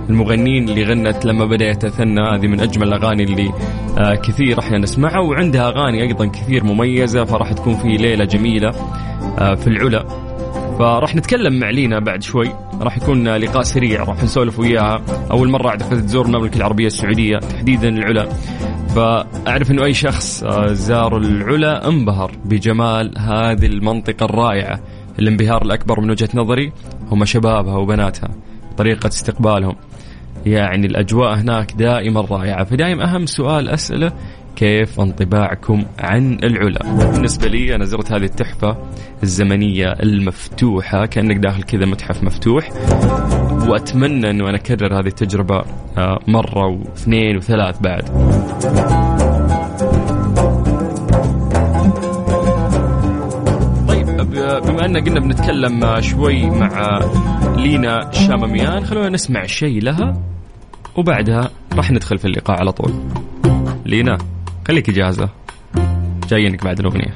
المغنين 0.10 0.70
اللي 0.70 0.84
غنت 0.84 1.26
لما 1.26 1.46
بدا 1.46 1.66
يتثنى 1.66 2.22
هذه 2.22 2.48
من 2.48 2.60
أجمل 2.60 2.88
الأغاني 2.88 3.24
اللي 3.24 3.52
آه، 3.98 4.16
كثير 4.16 4.60
إحنا 4.60 4.78
نسمعها 4.78 5.20
وعندها 5.20 5.68
أغاني 5.68 6.02
أيضا 6.02 6.26
كثير 6.26 6.64
مميزة 6.64 7.24
فراح 7.24 7.54
تكون 7.54 7.76
في 7.76 7.88
ليلة 7.88 8.26
جميلة 8.26 8.72
في 9.38 9.68
العلا. 9.68 10.27
فراح 10.80 11.16
نتكلم 11.16 11.60
مع 11.60 11.70
لينا 11.70 12.00
بعد 12.00 12.24
شوي. 12.24 12.50
راح 12.82 12.98
يكون 12.98 13.36
لقاء 13.36 13.64
سريع 13.64 14.04
راح 14.04 14.24
نسولف 14.24 14.60
وياها 14.60 15.02
أول 15.32 15.50
مرة 15.50 15.70
أعتقد 15.70 16.06
تزور 16.06 16.26
المملكه 16.26 16.58
العربية 16.58 16.88
السعودية 16.88 17.38
تحديدا 17.38 17.90
العلا. 17.90 18.30
فأعرف 18.96 19.72
إنه 19.72 19.86
أي 19.86 19.94
شخص 19.94 20.44
آه، 20.44 20.74
زار 20.74 21.18
العلا 21.18 21.88
انبهر 21.88 22.32
بجمال 22.46 23.14
هذه 23.18 23.66
المنطقة 23.66 24.26
الرائعة. 24.26 24.80
الانبهار 25.20 25.62
الأكبر 25.62 26.02
من 26.02 26.12
وجهة 26.12 26.30
نظري 26.34 26.72
هم 27.12 27.26
شبابها 27.26 27.78
وبناتها 27.78 28.30
طريقة 28.78 29.08
استقبالهم. 29.08 29.76
يعني 30.46 30.88
الأجواء 30.88 31.36
هناك 31.36 31.74
دائما 31.74 32.22
رائعة. 32.22 32.64
فدائما 32.64 33.16
أهم 33.16 33.26
سؤال 33.26 33.70
أسأله 33.70 34.12
كيف 34.58 35.00
انطباعكم 35.00 35.86
عن 36.00 36.38
العلا؟ 36.44 37.12
بالنسبة 37.12 37.48
لي 37.48 37.76
أنا 37.76 37.86
زرت 37.86 38.12
هذه 38.12 38.24
التحفة 38.24 38.78
الزمنية 39.24 39.86
المفتوحة 39.86 41.06
كأنك 41.06 41.38
داخل 41.38 41.64
كذا 41.64 41.86
متحف 41.86 42.24
مفتوح. 42.24 42.70
وأتمنى 43.68 44.30
أنه 44.30 44.50
أنا 44.50 44.58
أكرر 44.58 45.00
هذه 45.00 45.08
التجربة 45.08 45.64
آه، 45.98 46.20
مرة 46.28 46.68
واثنين 46.68 47.38
وثلاث 47.38 47.80
بعد. 47.82 48.04
طيب 53.88 54.06
بما 54.66 54.86
أن 54.86 54.98
قلنا 54.98 55.20
بنتكلم 55.20 56.02
شوي 56.02 56.50
مع 56.50 57.00
لينا 57.58 58.12
شامميان 58.12 58.86
خلونا 58.86 59.10
نسمع 59.10 59.46
شيء 59.46 59.82
لها 59.82 60.14
وبعدها 60.96 61.50
راح 61.74 61.92
ندخل 61.92 62.18
في 62.18 62.26
اللقاء 62.26 62.60
على 62.60 62.72
طول. 62.72 62.94
لينا. 63.86 64.18
خليك 64.68 64.90
جاهزة 64.90 65.30
جايينك 66.30 66.64
بعد 66.64 66.80
الأغنية. 66.80 67.16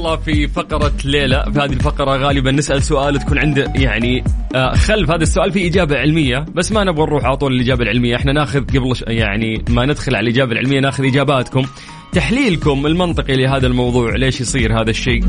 الله 0.00 0.16
في 0.16 0.48
فقرة 0.48 0.92
ليلى 1.04 1.44
في 1.52 1.58
هذه 1.58 1.72
الفقرة 1.72 2.16
غالبا 2.16 2.50
نسأل 2.50 2.82
سؤال 2.82 3.18
تكون 3.18 3.38
عنده 3.38 3.72
يعني 3.76 4.24
آه، 4.54 4.74
خلف. 4.74 5.10
هذا 5.10 5.22
السؤال 5.22 5.52
في 5.52 5.66
إجابة 5.66 5.96
علمية 5.96 6.46
بس 6.54 6.72
ما 6.72 6.84
نبغى 6.84 7.06
نروح 7.06 7.24
على 7.24 7.36
طول 7.36 7.52
الإجابة 7.52 7.82
العلمية. 7.82 8.16
إحنا 8.16 8.32
ناخذ 8.32 8.60
قبل 8.60 8.94
يعني 9.06 9.64
ما 9.68 9.86
ندخل 9.86 10.14
على 10.14 10.24
الإجابة 10.24 10.52
العلمية 10.52 10.80
ناخذ 10.80 11.04
إجاباتكم. 11.04 11.66
تحليلكم 12.12 12.86
المنطقي 12.86 13.36
لهذا 13.36 13.66
الموضوع 13.66 14.16
ليش 14.16 14.40
يصير 14.40 14.80
هذا 14.80 14.90
الشيء؟ 14.90 15.24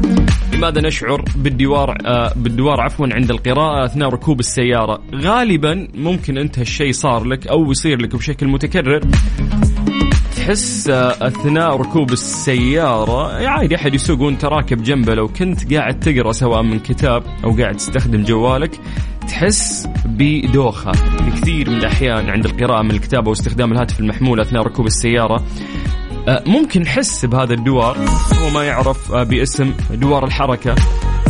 لماذا 0.54 0.82
نشعر 0.82 1.26
بالدوار 1.36 1.98
آه 2.06 2.34
بالدوار 2.36 2.82
عفوا 2.82 3.08
عند 3.12 3.32
القراءة 3.32 3.86
أثناء 3.86 4.10
ركوب 4.10 4.40
السيارة؟ 4.40 5.02
غالبا 5.16 5.88
ممكن 5.94 6.38
أنت 6.38 6.60
هالشيء 6.60 6.92
صار 6.92 7.24
لك 7.24 7.48
أو 7.48 7.72
يصير 7.72 8.02
لك 8.02 8.16
بشكل 8.16 8.48
متكرر. 8.48 9.02
تحس 10.42 10.90
آه، 10.90 11.28
أثناء 11.28 11.78
ركوب 11.78 12.12
السيارة 12.12 13.48
عادي 13.48 13.76
أحد 13.76 13.94
يسوق 13.94 14.22
وأنت 14.22 14.46
راكب 14.46 14.84
جنبه. 14.84 15.14
لو 15.14 15.28
كنت 15.28 15.74
قاعد 15.74 16.00
تقرأ 16.00 16.32
سواء 16.32 16.62
من 16.62 16.80
كتاب 16.80 17.24
أو 17.44 17.52
قاعد 17.52 17.76
تستخدم 17.76 18.24
جوالك 18.24 18.80
تحس 19.28 19.88
بدوخة 20.06 20.92
كثير 21.32 21.70
من 21.70 21.78
الأحيان 21.78 22.30
عند 22.30 22.46
القراءة 22.46 22.82
من 22.82 22.92
الكتاب 22.92 23.26
أو 23.26 23.32
استخدام 23.32 23.72
الهاتف 23.72 24.00
المحمول 24.00 24.40
أثناء 24.40 24.64
ركوب 24.64 24.86
السيارة. 24.86 25.44
آه، 26.28 26.44
ممكن 26.48 26.82
نحس 26.82 27.26
بهذا 27.26 27.54
الدوار. 27.54 27.98
هو 28.42 28.50
ما 28.50 28.64
يعرف 28.64 29.12
آه، 29.12 29.24
باسم 29.24 29.74
دوار 29.92 30.26
الحركة. 30.26 30.76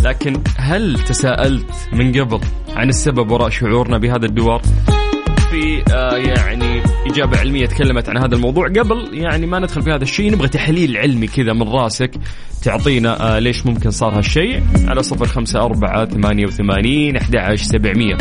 لكن 0.03 0.41
هل 0.57 0.99
تساءلت 0.99 1.89
من 1.93 2.21
قبل 2.21 2.39
عن 2.75 2.89
السبب 2.89 3.31
وراء 3.31 3.49
شعورنا 3.49 3.97
بهذا 3.97 4.25
الدوار؟ 4.25 4.61
في 5.51 5.83
آه، 5.93 6.17
يعني 6.17 6.81
إجابة 7.11 7.37
علمية 7.37 7.65
تكلمت 7.65 8.09
عن 8.09 8.17
هذا 8.17 8.35
الموضوع. 8.35 8.67
قبل 8.67 9.09
يعني 9.13 9.45
ما 9.45 9.59
ندخل 9.59 9.81
في 9.81 9.89
هذا 9.91 10.03
الشيء 10.03 10.31
نبغى 10.31 10.47
تحليل 10.47 10.97
علمي 10.97 11.27
كذا 11.27 11.53
من 11.53 11.63
راسك 11.63 12.11
تعطينا 12.63 13.39
ليش 13.39 13.65
ممكن 13.65 13.91
صار 13.91 14.17
هالشيء. 14.17 14.63
على 14.87 15.03
صفر 15.03 15.25
خمسة 15.25 15.59
أربعة 15.59 16.05
ثمانية 16.05 16.45
وثمانين 16.45 17.17
أحد 17.17 17.35
عشر 17.35 17.63
سبعمية. 17.63 18.17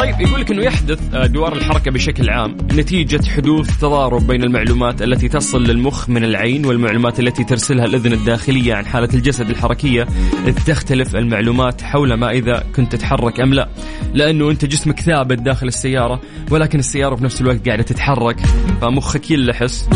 طيب 0.00 0.20
يقول 0.20 0.40
لك 0.40 0.50
إنه 0.50 0.62
يحدث 0.62 1.14
آه، 1.14 1.26
دوار 1.26 1.52
الحركة 1.52 1.90
بشكل 1.90 2.30
عام. 2.30 2.56
نتيجة 2.72 3.28
حدوث 3.28 3.78
تضارب 3.80 4.26
بين 4.26 4.44
المعلومات 4.44 5.02
التي 5.02 5.28
تصل 5.28 5.62
للمخ 5.62 6.08
من 6.08 6.24
العين 6.24 6.66
والمعلومات 6.66 7.20
التي 7.20 7.44
ترسلها 7.44 7.84
الأذن 7.84 8.12
الداخلية 8.12 8.74
عن 8.74 8.86
حالة 8.86 9.08
الجسد 9.14 9.50
الحركية. 9.50 10.06
اذ 10.46 10.54
تختلف 10.66 11.16
المعلومات 11.16 11.82
حول 11.82 12.14
ما 12.14 12.30
إذا 12.30 12.64
كنت 12.76 12.92
تتحرك 12.92 13.40
أم 13.40 13.54
لا. 13.54 13.68
لأنه 14.14 14.50
أنت 14.50 14.64
جسمك 14.64 15.00
ثابت 15.00 15.38
داخل 15.38 15.66
السيارة 15.66 16.20
ولكن 16.50 16.78
السيارة 16.78 17.14
في 17.16 17.24
نفس 17.24 17.40
الوقت 17.40 17.66
قاعدة 17.68 17.82
تتحرك 17.82 18.40
فمخك 18.80 19.30
يلحس. 19.30 19.88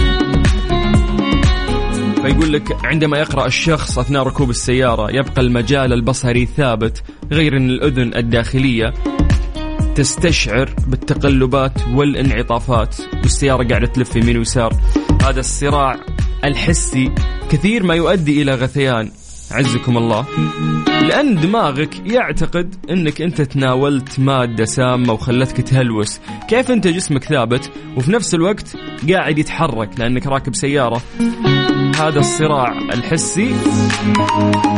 فيقول 2.22 2.52
لك 2.52 2.84
عندما 2.84 3.18
يقرأ 3.18 3.46
الشخص 3.46 3.98
أثناء 3.98 4.22
ركوب 4.22 4.50
السيارة 4.50 5.10
يبقى 5.10 5.42
المجال 5.42 5.92
البصري 5.92 6.46
ثابت 6.46 7.02
غير 7.32 7.56
أن 7.56 7.70
الأذن 7.70 8.14
الداخلية. 8.16 8.94
تستشعر 9.94 10.70
بالتقلبات 10.86 11.88
والانعطافات. 11.88 12.96
والسيارة 13.22 13.68
قاعدة 13.68 13.86
تلف 13.86 14.16
يمين 14.16 14.38
ويسار. 14.38 14.74
هذا 15.22 15.40
الصراع 15.40 15.96
الحسي 16.44 17.12
كثير 17.50 17.82
ما 17.82 17.94
يؤدي 17.94 18.42
إلى 18.42 18.54
غثيان. 18.54 19.10
عزكم 19.50 19.98
الله. 19.98 20.26
لأن 20.86 21.40
دماغك 21.40 22.06
يعتقد 22.06 22.74
أنك 22.90 23.22
أنت 23.22 23.40
تناولت 23.42 24.20
مادة 24.20 24.64
سامة 24.64 25.12
وخلتك 25.12 25.60
تهلوس. 25.60 26.20
كيف 26.48 26.70
أنت 26.70 26.86
جسمك 26.86 27.24
ثابت 27.24 27.70
وفي 27.96 28.12
نفس 28.12 28.34
الوقت 28.34 28.76
قاعد 29.10 29.38
يتحرك 29.38 29.90
لأنك 29.98 30.26
راكب 30.26 30.54
سيارة؟ 30.54 31.02
هذا 31.98 32.20
الصراع 32.20 32.78
الحسي 32.92 33.54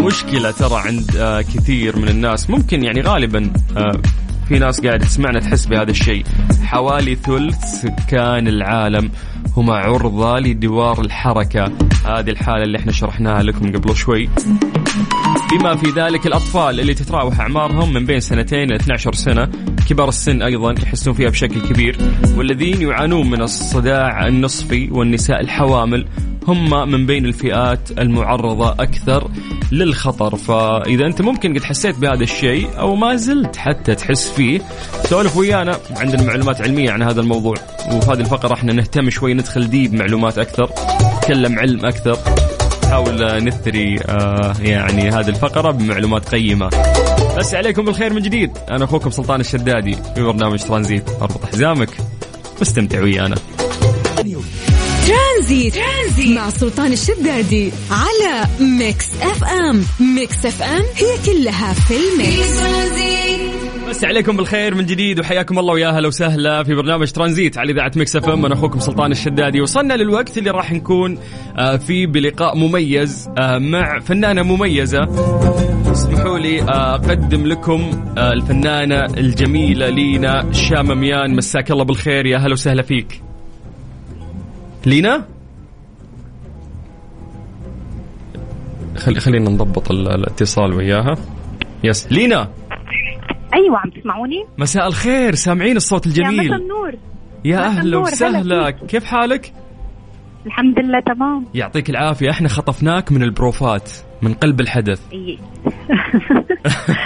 مشكلة 0.02 0.50
ترى 0.50 0.80
عند 0.86 1.16
آه، 1.16 1.42
كثير 1.42 1.98
من 1.98 2.08
الناس. 2.08 2.50
ممكن 2.50 2.84
يعني 2.84 3.00
غالبا 3.00 3.52
آه، 3.76 4.00
في 4.48 4.58
ناس 4.58 4.80
قاعدة 4.80 5.04
تسمعنا 5.06 5.40
تحس 5.40 5.66
بهذا 5.66 5.90
الشيء. 5.90 6.24
حوالي 6.64 7.14
ثلث 7.14 7.64
سكان 7.64 8.48
العالم 8.48 9.10
هم 9.56 9.70
عرضة 9.70 10.38
لدوار 10.38 11.00
الحركة. 11.00 11.64
هذه 12.06 12.30
الحالة 12.30 12.62
اللي 12.62 12.78
إحنا 12.78 12.92
شرحناها 12.92 13.42
لكم 13.42 13.72
قبل 13.72 13.96
شوي. 13.96 14.28
بما 15.52 15.76
في 15.76 15.90
ذلك 15.90 16.26
الأطفال 16.26 16.80
اللي 16.80 16.94
تتراوح 16.94 17.40
أعمارهم 17.40 17.92
من 17.92 18.06
بين 18.06 18.20
سنتين 18.20 18.70
ل 18.70 18.74
12 18.74 19.12
سنة 19.12 19.48
كبار 19.88 20.08
السن 20.08 20.42
أيضا 20.42 20.74
يحسون 20.82 21.14
فيها 21.14 21.28
بشكل 21.30 21.60
كبير 21.68 21.96
والذين 22.36 22.82
يعانون 22.82 23.30
من 23.30 23.42
الصداع 23.42 24.26
النصفي 24.26 24.88
والنساء 24.92 25.40
الحوامل 25.40 26.06
هم 26.48 26.90
من 26.90 27.06
بين 27.06 27.26
الفئات 27.26 27.90
المعرضة 27.98 28.72
أكثر 28.72 29.30
للخطر. 29.72 30.36
فإذا 30.36 31.06
أنت 31.06 31.22
ممكن 31.22 31.54
قد 31.54 31.64
حسيت 31.64 31.98
بهذا 31.98 32.22
الشيء 32.22 32.68
أو 32.78 32.96
ما 32.96 33.16
زلت 33.16 33.56
حتى 33.56 33.94
تحس 33.94 34.30
فيه 34.30 34.60
سولف 35.08 35.36
ويانا 35.36 35.78
عندنا 35.90 36.22
معلومات 36.22 36.60
علمية 36.60 36.90
عن 36.90 37.02
هذا 37.02 37.20
الموضوع. 37.20 37.56
وفي 37.92 38.10
هذه 38.10 38.20
الفقرة 38.20 38.54
إحنا 38.54 38.72
نهتم 38.72 39.10
شوي 39.10 39.34
ندخل 39.34 39.70
ديب 39.70 39.94
معلومات 39.94 40.38
أكثر 40.38 40.70
نتكلم 41.16 41.58
علم 41.58 41.86
أكثر 41.86 42.18
نحاول 42.84 43.44
نثري 43.44 43.98
آه 44.08 44.52
يعني 44.60 45.10
هذه 45.10 45.28
الفقرة 45.28 45.70
بمعلومات 45.70 46.28
قيمة. 46.28 46.70
بس 47.38 47.54
عليكم 47.54 47.84
بالخير 47.84 48.12
من 48.12 48.22
جديد. 48.22 48.50
أنا 48.70 48.84
أخوكم 48.84 49.10
سلطان 49.10 49.40
الشدادي 49.40 49.96
في 50.14 50.22
برنامج 50.22 50.58
ترانزيت. 50.58 51.10
أربط 51.22 51.44
حزامك. 51.44 51.90
واستمتع 52.58 53.02
ويانا. 53.02 53.36
ترانزيت. 55.06 55.74
ترانزيت 55.74 56.36
مع 56.36 56.50
سلطان 56.50 56.92
الشدادي 56.92 57.72
على 57.90 58.48
Mix 58.60 59.08
FM. 59.22 59.82
Mix 60.16 60.46
FM 60.46 60.82
هي 60.94 61.16
كلها 61.26 61.72
في 61.72 61.94
ال 61.94 62.08
mix. 62.08 62.62
مسي 63.88 64.04
عليكم 64.04 64.36
بالخير 64.36 64.74
من 64.74 64.86
جديد 64.86 65.20
وحياكم 65.20 65.58
الله 65.58 65.74
ويا 65.74 65.88
أهلا 65.88 66.08
وسهلا 66.08 66.62
في 66.62 66.74
برنامج 66.74 67.10
ترانزيت 67.10 67.58
على 67.58 67.72
إذاعة 67.72 67.92
Mix 67.96 68.16
FM. 68.16 68.44
أنا 68.46 68.54
أخوكم 68.54 68.80
سلطان 68.80 69.12
الشدادي. 69.12 69.60
وصلنا 69.60 69.94
للوقت 69.94 70.38
اللي 70.38 70.50
راح 70.50 70.72
نكون 70.72 71.18
آه، 71.56 71.76
فيه 71.76 72.06
بلقاء 72.06 72.56
مميز 72.56 73.28
آه، 73.38 73.58
مع 73.58 74.00
فنانة 74.00 74.42
مميزة. 74.42 75.08
اسمحوا 75.92 76.38
لي 76.38 76.62
آه، 76.62 76.94
أقدم 76.94 77.46
لكم 77.46 78.12
الفنانة 78.18 79.04
الجميلة 79.04 79.88
لينا 79.88 80.52
شاماميان. 80.52 81.36
مساك 81.36 81.70
الله 81.70 81.84
بالخير 81.84 82.26
يا 82.26 82.36
أهلا 82.36 82.52
وسهلا 82.52 82.82
فيك. 82.82 83.22
لينا؟ 84.86 85.24
خلي 88.96 89.20
خلينا 89.20 89.50
نضبط 89.50 89.90
الاتصال 89.90 90.72
وياها. 90.72 91.14
يس 91.84 92.12
لينا! 92.12 92.48
أيوه 93.54 93.78
عم 93.78 93.90
تسمعوني؟ 93.90 94.44
مساء 94.58 94.86
الخير 94.86 95.34
سامعين 95.34 95.76
الصوت 95.76 96.06
الجميل. 96.06 96.38
يا 96.38 96.44
مساء 96.44 96.58
النور. 96.58 96.94
يا 97.44 97.58
أهلا 97.58 97.98
وسهلا. 97.98 98.70
كيف 98.70 99.04
حالك؟ 99.04 99.52
الحمد 100.46 100.78
لله 100.78 101.00
تمام. 101.00 101.46
يعطيك 101.54 101.90
العافية. 101.90 102.30
إحنا 102.30 102.48
خطفناك 102.48 103.12
من 103.12 103.22
البروفات 103.22 103.90
من 104.22 104.34
قلب 104.34 104.60
الحدث. 104.60 105.00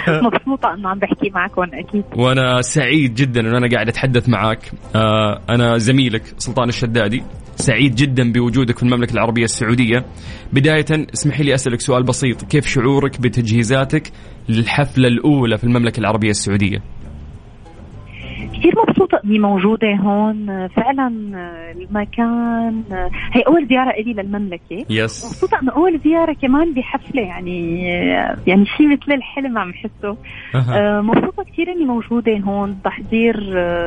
مبسوطة 0.07 0.73
إنه 0.73 0.89
عم 0.89 0.99
بحكي 0.99 1.29
معكم 1.29 1.61
أكيد. 1.73 2.03
وأنا 2.15 2.61
سعيد 2.61 3.13
جدا 3.13 3.41
إنه 3.41 3.57
أنا 3.57 3.69
قاعد 3.71 3.87
أتحدث 3.87 4.29
معك. 4.29 4.71
آه 4.95 5.41
أنا 5.49 5.77
زميلك 5.77 6.23
سلطان 6.37 6.69
الشدادي. 6.69 7.23
سعيد 7.61 7.95
جدا 7.95 8.31
بوجودك 8.31 8.77
في 8.77 8.83
المملكة 8.83 9.13
العربية 9.13 9.43
السعودية. 9.43 10.05
بداية 10.53 10.85
اسمحي 11.13 11.43
لي 11.43 11.53
أسألك 11.53 11.79
سؤال 11.81 12.03
بسيط. 12.03 12.43
كيف 12.45 12.65
شعورك 12.67 13.21
بتجهيزاتك 13.21 14.11
للحفلة 14.49 15.07
الأولى 15.07 15.57
في 15.57 15.63
المملكة 15.63 15.99
العربية 15.99 16.29
السعودية؟ 16.29 16.77
كثير 18.53 18.73
مبسوطة 18.87 19.19
إني 19.25 19.39
موجودة 19.39 19.87
هون. 19.95 20.67
فعلا 20.67 21.07
المكان 21.71 22.83
هي 23.33 23.41
أول 23.47 23.67
زيارة 23.67 23.89
إلي 23.89 24.13
للمملكة. 24.13 24.85
يس 24.89 25.25
مبسوطة 25.25 25.61
إنه 25.61 25.71
أول 25.71 25.99
زيارة 26.03 26.33
كمان 26.41 26.73
بحفلة 26.73 27.21
يعني 27.21 27.83
يعني 28.47 28.65
شيء 28.65 28.87
مثل 28.87 29.11
الحلم 29.11 29.57
عم 29.57 29.73
حسه 29.73 30.17
أه. 30.55 31.01
مبسوطة 31.01 31.43
كثير 31.43 31.71
إني 31.71 31.85
موجودة 31.85 32.37
هون. 32.37 32.77
تحضير 32.83 33.35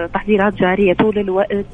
تحضيرات 0.07 0.55
جارية 0.55 0.95
طول 0.95 1.19
الوقت. 1.19 1.67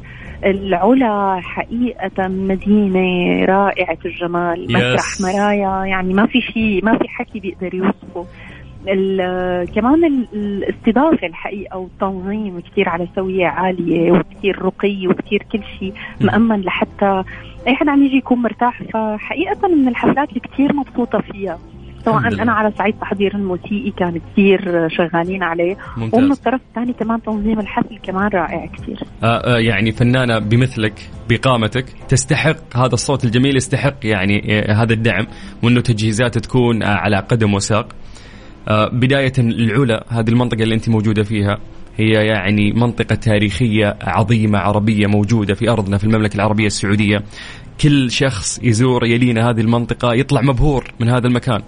العلا 0.44 1.40
حقيقة 1.40 2.28
مدينة 2.28 3.44
رائعة 3.44 3.98
الجمال 4.04 4.66
مسرح 4.72 5.20
مرايا 5.20 5.84
يعني 5.86 6.14
ما 6.14 6.26
في 6.26 6.40
شيء 6.40 6.84
ما 6.84 6.98
في 6.98 7.08
حكي 7.08 7.40
بيقدر 7.40 7.74
يوصفه. 7.74 8.26
كمان 9.74 10.04
الاستضافة 10.32 11.26
الحقيقة 11.26 11.78
والتنظيم 11.78 12.60
كثير 12.60 12.88
على 12.88 13.08
سوية 13.16 13.46
عالية 13.46 14.12
وكثير 14.12 14.62
رقي 14.62 15.06
وكثير 15.06 15.42
كل 15.52 15.60
شيء 15.78 15.92
مأمن 16.20 16.60
لحتى 16.60 17.22
أي 17.66 17.74
حدا 17.74 17.90
عم 17.90 18.02
يجي 18.04 18.16
يكون 18.16 18.38
مرتاح. 18.38 18.82
فحقيقة 18.82 19.68
من 19.68 19.88
الحفلات 19.88 20.28
اللي 20.28 20.40
كثير 20.40 20.72
مبسوطة 20.72 21.20
فيها. 21.20 21.58
سواء 22.04 22.42
أنا 22.42 22.52
على 22.52 22.72
صعيد 22.78 22.94
تحضير 23.00 23.34
الموسيقي 23.34 23.90
كان 23.90 24.20
كثير 24.32 24.88
شغالين 24.88 25.42
عليه. 25.42 25.76
ممتاز. 25.96 26.20
ومن 26.20 26.32
الطرف 26.32 26.60
الثاني 26.68 26.92
كمان 26.92 27.22
تنظيم 27.22 27.60
الحفل 27.60 27.98
كمان 28.02 28.28
رائع 28.28 28.66
كثير 28.66 29.00
آه 29.22 29.26
آه 29.26 29.58
يعني 29.58 29.92
فنانة 29.92 30.38
بمثلك 30.38 31.10
بقامتك 31.28 31.84
تستحق 32.08 32.76
هذا 32.76 32.94
الصوت 32.94 33.24
الجميل 33.24 33.56
يستحق 33.56 33.94
يعني 34.04 34.58
آه 34.58 34.72
هذا 34.72 34.92
الدعم 34.92 35.26
وأنه 35.62 35.80
تجهيزاته 35.80 36.40
تكون 36.40 36.82
آه 36.82 36.86
على 36.86 37.16
قدم 37.16 37.54
وساق. 37.54 37.88
آه 38.68 38.88
بداية 38.92 39.32
العلا 39.38 40.04
هذه 40.08 40.28
المنطقة 40.28 40.62
اللي 40.62 40.74
أنت 40.74 40.88
موجودة 40.88 41.22
فيها 41.22 41.58
هي 41.96 42.26
يعني 42.26 42.72
منطقة 42.72 43.14
تاريخية 43.14 43.96
عظيمة 44.02 44.58
عربية 44.58 45.06
موجودة 45.06 45.54
في 45.54 45.70
أرضنا 45.70 45.98
في 45.98 46.04
المملكة 46.04 46.34
العربية 46.34 46.66
السعودية. 46.66 47.18
كل 47.80 48.10
شخص 48.10 48.60
يزور 48.62 49.04
يلينا 49.04 49.50
هذه 49.50 49.60
المنطقة 49.60 50.14
يطلع 50.14 50.40
مبهور 50.40 50.84
من 51.00 51.08
هذا 51.08 51.26
المكان. 51.26 51.62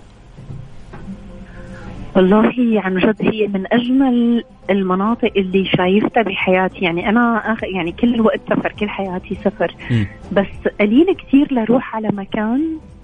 والله 2.17 2.81
عن 2.85 2.99
جد 2.99 3.17
هي 3.21 3.47
من 3.47 3.65
أجمل 3.73 4.45
المناطق 4.71 5.33
اللي 5.37 5.65
شايفتها 5.65 6.23
بحياتي 6.23 6.85
يعني 6.85 7.09
أنا 7.09 7.53
آخر 7.53 7.67
يعني 7.67 7.93
كل 7.93 8.15
الوقت 8.15 8.41
سفر 8.51 8.73
كل 8.79 8.89
حياتي 8.89 9.35
سفر 9.35 9.75
م. 9.91 10.05
بس 10.33 10.73
قليل 10.81 11.07
كثير 11.19 11.55
لروح 11.55 11.97
على 11.97 12.09
مكان 12.09 12.63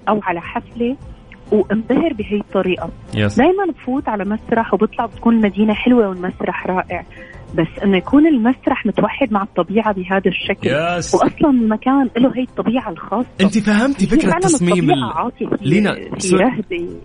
أو 0.09 0.21
على 0.23 0.41
حفلة 0.41 0.97
وانبهر 1.53 2.13
بهي 2.13 2.41
الطريقة. 2.41 2.91
Yes. 3.13 3.37
دائما 3.39 3.73
بفوت 3.73 4.09
على 4.09 4.25
مسرح 4.25 4.75
وبطلع 4.75 5.07
بتكون 5.07 5.35
المدينة 5.35 5.75
حلوة 5.75 6.09
والمسرح 6.09 6.67
رائع. 6.67 7.05
بس 7.55 7.83
إنه 7.85 7.97
يكون 7.97 8.27
المسرح 8.27 8.87
متوحد 8.87 9.33
مع 9.33 9.43
الطبيعة 9.43 9.93
بهذا 9.93 10.23
الشكل. 10.27 10.69
يس. 10.69 11.15
واصلا 11.15 11.51
المكان 11.51 12.11
له 12.17 12.33
هي 12.37 12.43
الطبيعة 12.43 12.91
الخاصة. 12.91 13.29
أنت 13.41 13.59
فهمتي 13.59 14.07
فكرة 14.07 14.39
تصميم 14.39 14.91
ال... 14.91 15.03
لينا 15.61 15.97
sorry, 16.19 16.63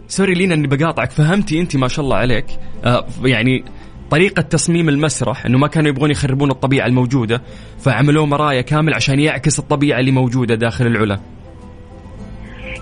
sorry 0.08 0.34
لينا 0.34 0.53
إني 0.53 0.67
بقاطعك. 0.67 1.12
فهمتي 1.12 1.62
أنت 1.62 1.77
ما 1.77 1.88
شاء 1.88 2.06
الله 2.06 2.17
عليك. 2.17 2.45
آه 2.86 3.06
يعني 3.25 3.63
طريقة 4.10 4.41
تصميم 4.41 4.89
المسرح 4.89 5.45
إنه 5.45 5.58
ما 5.58 5.67
كانوا 5.67 5.89
يبغون 5.89 6.12
يخربون 6.12 6.51
الطبيعة 6.51 6.86
الموجودة 6.86 7.41
فعملوه 7.79 8.25
مرايا 8.25 8.62
كامل 8.62 8.93
عشان 8.93 9.19
يعكس 9.19 9.60
الطبيعة 9.60 9.99
اللي 9.99 10.12
موجودة 10.12 10.56
داخل 10.56 10.88
العلا. 10.88 11.19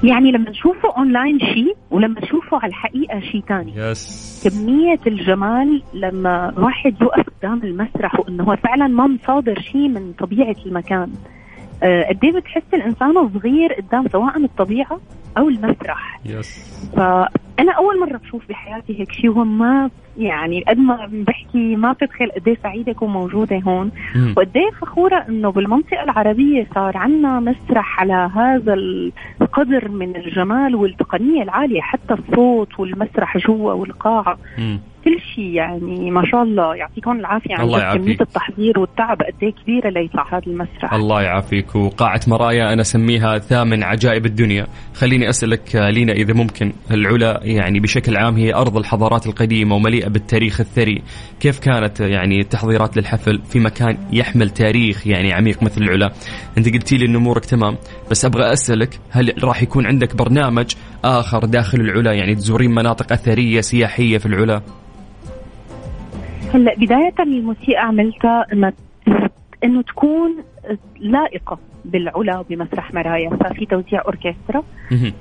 يعني 0.03 0.31
لما 0.31 0.49
نشوفه 0.49 0.97
اونلاين 0.97 1.39
شيء 1.39 1.75
ولما 1.91 2.19
نشوفه 2.21 2.57
على 2.57 2.69
الحقيقة 2.69 3.19
شيء 3.19 3.41
ثاني 3.47 3.73
yes 3.75 4.31
كمية 4.43 4.99
الجمال 5.07 5.81
لما 5.93 6.53
واحد 6.57 7.01
يوقف 7.01 7.25
قدام 7.39 7.61
المسرح 7.63 8.19
وإنه 8.19 8.43
هو 8.43 8.55
فعلا 8.55 8.87
ما 8.87 9.07
مصادر 9.07 9.59
شيء 9.59 9.87
من 9.87 10.13
طبيعة 10.19 10.55
المكان. 10.65 11.11
آه، 11.83 12.03
قد 12.09 12.23
إيه 12.23 12.31
بتحس 12.31 12.63
الإنسان 12.73 13.29
صغير 13.39 13.73
قدام 13.73 14.07
سواء 14.07 14.37
الطبيعة 14.37 14.99
أو 15.37 15.49
المسرح؟ 15.49 16.19
يس 16.25 16.89
فانا 17.57 17.71
أول 17.71 17.99
مرة 17.99 18.17
بشوف 18.17 18.47
بحياتي 18.49 18.99
هيك 18.99 19.11
شيء 19.11 19.29
وهم 19.29 19.57
ما 19.57 19.89
يعني 20.17 20.63
قد 20.67 20.77
ما 20.77 21.09
بحكي 21.11 21.75
ما 21.75 21.91
بتتخيل 21.91 22.31
قد 22.31 22.47
إيه 22.47 22.57
سعيدة 22.63 22.91
أكون 22.91 23.09
موجودة 23.09 23.59
هون. 23.59 23.91
وقد 24.37 24.57
إيه 24.57 24.71
فخورة 24.81 25.25
إنه 25.29 25.51
بالمنطقة 25.51 26.03
العربية 26.03 26.67
صار 26.75 26.97
عندنا 26.97 27.39
مسرح 27.39 27.99
على 27.99 28.29
هذا 28.35 28.73
القدر 29.41 29.89
من 29.89 30.15
الجمال 30.15 30.75
والتقنية 30.75 31.43
العالية 31.43 31.81
حتى 31.81 32.13
الصوت 32.13 32.79
والمسرح 32.79 33.37
جوا 33.37 33.73
والقاعة. 33.73 34.37
كل 35.03 35.17
شيء 35.35 35.45
يعني 35.45 36.11
ما 36.11 36.21
شاء 36.31 36.43
الله. 36.43 36.75
يعطيكم 36.75 37.11
العافية. 37.11 37.55
عن 37.55 37.63
الله 37.63 37.93
جد 37.93 38.01
كمية. 38.01 38.17
التحضير 38.21 38.79
والتعب 38.79 39.17
قد 39.21 39.43
إيه 39.43 39.51
كبيرة 39.51 39.89
ليطلع 39.89 40.27
هذا 40.31 40.47
المسرح. 40.47 40.93
الله 40.93 41.21
يعافيك. 41.21 41.75
وقاعة 41.75 42.21
مرايا 42.27 42.73
أنا 42.73 42.81
أسميها 42.81 43.37
ثامن 43.37 43.83
عجائب 43.83 44.25
الدنيا. 44.25 44.67
خليني 44.93 45.27
آه، 45.75 45.89
لينا 45.89 46.13
إذا 46.13 46.33
ممكن 46.33 46.73
العلا 46.91 47.39
يعني 47.43 47.79
بشكل 47.79 48.17
عام 48.17 48.35
هي 48.35 48.53
أرض 48.53 48.77
الحضارات 48.77 49.27
القديمة 49.27 49.75
ومليئة 49.75 50.09
بالتاريخ 50.09 50.59
الثري. 50.59 51.01
كيف 51.39 51.59
كانت 51.59 51.99
يعني 51.99 52.39
التحضيرات 52.39 52.97
للحفل 52.97 53.39
في 53.39 53.59
مكان 53.59 53.97
يحمل 54.13 54.49
تاريخ 54.49 55.07
يعني 55.07 55.33
عميق 55.33 55.63
مثل 55.63 55.81
العلا؟ 55.81 56.11
أنت 56.57 56.73
قلتي 56.73 56.97
لي 56.97 57.05
أن 57.05 57.15
أمورك 57.15 57.45
تمام 57.45 57.77
بس 58.11 58.25
أبغى 58.25 58.53
أسألك 58.53 58.99
هل 59.09 59.33
راح 59.43 59.63
يكون 59.63 59.85
عندك 59.85 60.15
برنامج 60.15 60.75
آخر 61.05 61.45
داخل 61.45 61.81
العلا؟ 61.81 62.13
يعني 62.13 62.35
تزورين 62.35 62.71
مناطق 62.71 63.11
أثرية 63.11 63.61
سياحية 63.61 64.17
في 64.17 64.25
العلا؟ 64.25 64.61
هلأ 66.53 66.75
بداية 66.75 67.13
الموسيقى 67.19 67.81
عملتها 67.81 68.45
إنه 68.53 68.73
إنه 69.63 69.81
تكون 69.81 70.43
لائقة 70.99 71.59
بالعلا 71.85 72.39
وبمسرح 72.39 72.93
مرايا 72.93 73.29
ففي 73.29 73.65
توزيع 73.65 74.01
أوركسترا. 74.05 74.63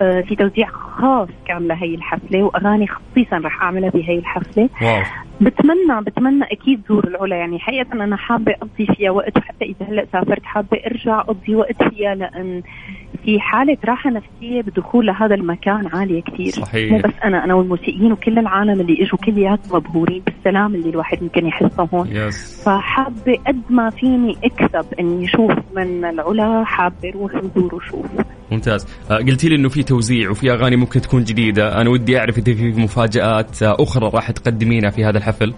آه، 0.02 0.20
في 0.20 0.36
توزيع 0.36 0.68
خاص 0.68 1.28
كان 1.46 1.68
لهي 1.68 1.94
الحفلة 1.94 2.42
وأغاني 2.42 2.86
خصيصا 2.86 3.38
رح 3.38 3.62
أعملها 3.62 3.90
بهي 3.90 4.18
الحفلة 4.18 4.68
واو 4.82 5.02
بتمنى 5.40 6.00
بتمنى 6.06 6.44
أكيد 6.44 6.80
زور 6.88 7.08
العلا 7.08 7.36
يعني 7.36 7.58
حقيقة 7.58 7.92
أنا 7.92 8.16
حابة 8.16 8.52
أقضي 8.52 8.86
فيها 8.86 9.10
وقت 9.10 9.36
وحتى 9.36 9.64
إذا 9.64 9.86
هلأ 9.88 10.06
سافرت 10.12 10.44
حابة 10.44 10.78
أرجع 10.86 11.20
أقضي 11.20 11.54
وقت 11.54 11.82
فيها 11.82 12.14
لأن 12.14 12.62
في 13.24 13.40
حالة 13.40 13.76
راحة 13.84 14.10
نفسية 14.10 14.62
بدخول 14.62 15.06
لهذا 15.06 15.34
المكان 15.34 15.86
عالية 15.92 16.22
كثير. 16.22 16.50
صحيح. 16.50 16.92
مو 16.92 16.98
بس 16.98 17.14
أنا 17.24 17.44
أنا 17.44 17.54
والموسيقيين 17.54 18.12
وكل 18.12 18.38
العالم 18.38 18.80
اللي 18.80 19.02
إجوا 19.02 19.18
كلياتهم 19.18 19.76
مبهورين 19.76 20.22
بالسلام 20.26 20.74
اللي 20.74 20.90
الواحد 20.90 21.22
ممكن 21.22 21.46
يحسه 21.46 21.88
هون. 21.94 22.08
yes 22.12 22.62
فحابة 22.64 23.38
قد 23.46 23.62
ما 23.70 23.90
فيني 23.90 24.36
أكسب 24.44 24.86
إني 25.00 25.24
أشوف 25.24 25.52
من 25.76 26.04
العلا 26.04 26.64
حابة 26.64 27.08
أروح 27.08 27.34
وزور 27.34 27.74
وشوف 27.74 28.06
ممتاز. 28.50 28.86
آه، 29.10 29.16
قلتي 29.16 29.48
لي 29.48 29.54
إنه 29.54 29.68
في 29.68 29.82
توزيع 29.82 30.30
وفي 30.30 30.52
أغاني 30.52 30.76
ممكن 30.76 31.00
تكون 31.00 31.24
جديدة. 31.24 31.80
أنا 31.80 31.90
ودي 31.90 32.18
أعرف 32.18 32.38
إذا 32.38 32.54
في 32.54 32.70
مفاجآت 32.70 33.62
آه، 33.62 33.76
أخرى 33.80 34.10
راح 34.14 34.30
تقدمينها 34.30 34.90
في 34.90 35.04
هذا 35.04 35.18
الحفل. 35.18 35.54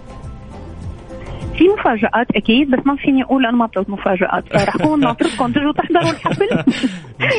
في 1.63 1.69
مفاجآت 1.69 2.37
أكيد 2.37 2.71
بس 2.71 2.87
ما 2.87 2.97
فيني 2.97 3.23
أقول 3.23 3.47
أنا 3.47 3.57
ما 3.57 3.67
بطلب 3.67 3.91
مفاجآت. 3.91 4.45
فرح 4.59 4.75
أكون 4.75 5.01
ناطركم 5.01 5.53
تجوا 5.53 5.73
تحضروا 5.73 6.11
الحفل. 6.11 6.49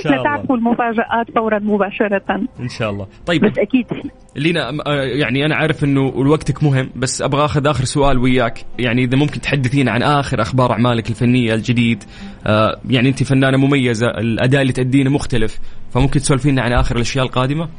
إن. 0.05 0.15
لتعرفوا 0.19 0.55
المفاجآت 0.55 1.31
فورا 1.35 1.59
مباشرة. 1.59 2.21
إن 2.59 2.69
شاء 2.69 2.89
الله. 2.89 3.07
طيب. 3.25 3.45
بس 3.45 3.57
أكيد. 3.57 3.87
في 3.87 4.09
لينا 4.35 4.69
آه، 4.69 5.03
يعني 5.03 5.45
أنا 5.45 5.55
عارف 5.55 5.83
إنه 5.83 6.01
وقتك 6.01 6.63
مهم 6.63 6.89
بس 6.95 7.21
أبغى 7.21 7.45
آخذ 7.45 7.67
آخر 7.67 7.83
سؤال 7.83 8.17
وياك. 8.17 8.65
يعني 8.79 9.03
إذا 9.03 9.17
ممكن 9.17 9.41
تحدثينا 9.41 9.91
عن 9.91 10.03
آخر 10.03 10.41
أخبار 10.41 10.71
أعمالك 10.71 11.09
الفنية 11.09 11.53
الجديد. 11.53 12.03
آه، 12.47 12.79
يعني 12.89 13.09
أنت 13.09 13.23
فنانة 13.23 13.57
مميزة 13.57 14.07
الأداء 14.07 14.61
اللي 14.61 14.73
تأدينه 14.73 15.09
مختلف. 15.09 15.59
فممكن 15.91 16.19
تسولفينا 16.19 16.61
عن 16.61 16.73
آخر 16.73 16.95
الأشياء 16.95 17.25
القادمة؟ 17.25 17.69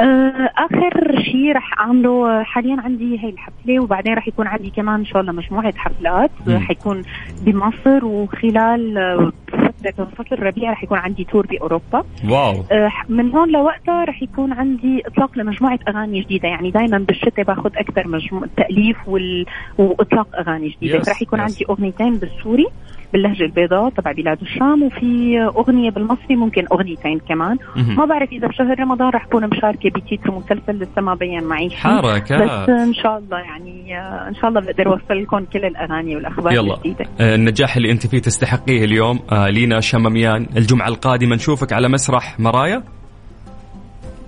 آه، 0.00 0.50
آخر 0.56 1.22
شيء 1.22 1.52
رح 1.56 1.80
أعمله 1.80 2.42
حاليا 2.42 2.76
عندي 2.80 3.24
هي 3.24 3.28
الحفلة 3.28 3.80
وبعدين 3.80 4.14
رح 4.14 4.28
يكون 4.28 4.46
عندي 4.46 4.70
كمان 4.70 5.00
إن 5.00 5.04
شاء 5.04 5.20
الله 5.20 5.32
مجموعة 5.32 5.72
حفلات. 5.76 6.30
حيكون 6.48 7.02
بمصر 7.40 8.04
وخلال 8.04 9.32
فترة 9.48 10.04
فصل 10.04 10.34
الربيع 10.34 10.72
رح 10.72 10.82
يكون 10.82 10.98
عندي 10.98 11.24
تور 11.24 11.46
بأوروبا. 11.46 12.04
واو. 12.28 12.64
آه، 12.72 12.90
من 13.08 13.30
هون 13.30 13.50
لوقتها 13.50 14.04
رح 14.04 14.22
يكون 14.22 14.52
عندي 14.52 15.02
إطلاق 15.06 15.38
لمجموعة 15.38 15.78
أغاني 15.88 16.20
جديدة. 16.20 16.48
يعني 16.48 16.70
دائما 16.70 16.98
بالشتاء 16.98 17.44
باخذ 17.44 17.70
أكثر 17.76 18.08
مجموعه 18.08 18.48
تأليف 18.56 19.08
وال... 19.08 19.46
وإطلاق 19.78 20.36
أغاني 20.36 20.68
جديدة. 20.68 21.00
Yes, 21.00 21.08
رح 21.08 21.22
يكون 21.22 21.38
yes. 21.38 21.42
عندي 21.42 21.64
أغنيتين 21.70 22.16
بالسوري. 22.16 22.66
باللهجة 23.16 23.44
البيضاء 23.44 23.90
تبع 23.90 24.12
بلاد 24.12 24.40
الشام 24.42 24.82
وفي 24.82 25.38
أغنية 25.56 25.90
بالمصري 25.90 26.36
ممكن 26.36 26.66
أغنيتين 26.72 27.18
كمان. 27.28 27.56
ما 27.76 28.04
بعرف 28.04 28.32
إذا 28.32 28.48
بشهر 28.48 28.80
رمضان 28.80 29.08
رح 29.08 29.24
أكون 29.24 29.48
مشاركة 29.48 29.90
بتيتر 29.90 30.30
مسلسل 30.30 30.78
لسه 30.78 31.02
ما 31.02 31.14
بين 31.14 31.44
معي 31.44 31.68
شيء. 31.68 31.78
حركات. 31.78 32.42
بس 32.42 32.68
إن 32.68 32.94
شاء 32.94 33.18
الله 33.18 33.38
يعني 33.38 33.98
إن 34.28 34.34
شاء 34.34 34.48
الله 34.48 34.60
بقدر 34.60 34.86
أوصل 34.86 35.22
لكم 35.22 35.44
كل 35.52 35.64
الأغاني 35.64 36.16
والأخبار 36.16 36.52
يلا 36.52 36.74
الجديدة 36.74 37.04
آه، 37.20 37.34
النجاح 37.34 37.76
اللي 37.76 37.92
أنت 37.92 38.06
فيه 38.06 38.18
تستحقيه 38.18 38.84
اليوم 38.84 39.20
آه، 39.32 39.48
لينا 39.48 39.80
شماميان 39.80 40.46
الجمعة 40.56 40.88
القادمة 40.88 41.36
نشوفك 41.36 41.72
على 41.72 41.88
مسرح 41.88 42.40
مرايا 42.40 42.82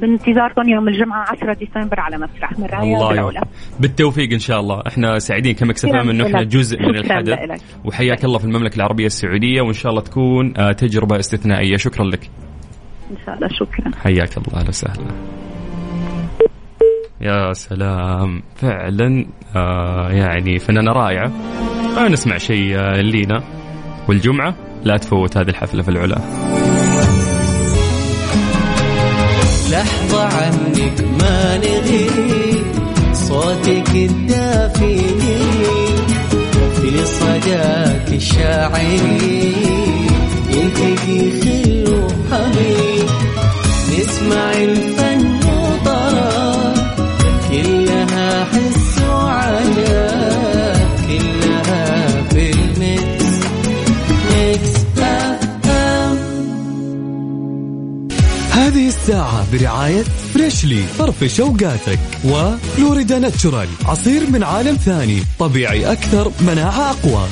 بانتظاركم 0.01 0.69
يوم 0.69 0.89
الجمعة 0.89 1.27
10 1.29 1.53
ديسمبر 1.53 2.01
على 2.01 2.17
مسرح 2.19 2.59
مرايا 2.59 2.83
الله 2.83 3.15
يوفقك 3.17 3.49
بالتوفيق 3.81 4.33
إن 4.33 4.39
شاء 4.39 4.61
الله. 4.61 4.83
إحنا 4.87 5.19
سعيدين 5.19 5.55
ك 5.55 5.85
Mix 5.85 5.95
FM 5.95 6.11
إنه 6.11 6.27
إحنا. 6.27 6.43
جزء 6.43 6.83
من 6.83 6.97
الحدث. 6.97 7.63
وحياك 7.85 8.25
الله 8.25 8.39
في 8.39 8.45
المملكة 8.45 8.77
العربية 8.77 9.07
السعودية 9.07 9.61
وإن 9.63 9.73
شاء 9.73 9.91
الله 9.91 10.03
تكون 10.03 10.55
آه، 10.59 10.73
تجربة 10.73 11.19
استثنائية. 11.19 11.77
شكرا 11.77 12.05
لك. 12.05 12.31
إن 13.11 13.17
شاء 13.27 13.35
الله. 13.35 13.49
شكرا. 13.49 13.91
حياك 14.03 14.37
الله. 14.39 14.61
أهلا 14.61 14.69
وسهلا. 14.69 15.07
يا 17.21 17.53
سلام. 17.53 18.43
فعلا 18.57 19.27
آه 19.57 20.09
يعني 20.11 20.59
فنانة 20.59 20.93
رائعة. 20.93 21.33
آه 21.99 22.09
نسمع 22.09 22.39
شيء 22.39 22.79
آه 22.79 23.01
لينا. 23.01 23.43
والجمعة 24.09 24.55
لا 24.85 24.97
تفوت 24.97 25.37
هذه 25.37 25.49
الحفلة 25.49 25.83
في 25.83 25.89
العلا. 25.89 26.19
لحظة 29.71 30.23
عنك 30.23 31.05
ما 31.21 31.57
نغيب 31.59 32.67
صوتك 33.29 33.91
الدافي 33.95 34.99
في 36.81 37.05
صداك 37.07 38.09
الشاعري 38.13 39.53
يلتقي 40.51 41.31
خل 41.41 41.85
وحبيب 41.89 43.09
نسمع 43.99 44.53
الفن 44.53 45.18
الساعة 59.19 59.53
برعاية 59.53 60.03
فريشلي 60.35 60.83
فرفش 60.99 61.41
اوقاتك 61.41 61.99
وفلوريدا 62.25 63.19
ناتشورال 63.19 63.69
عصير 63.85 64.31
من 64.31 64.43
عالم 64.43 64.77
ثاني 64.77 65.23
طبيعي 65.39 65.93
أكثر 65.93 66.33
مناعة 66.41 66.91
أقوى. 66.91 67.29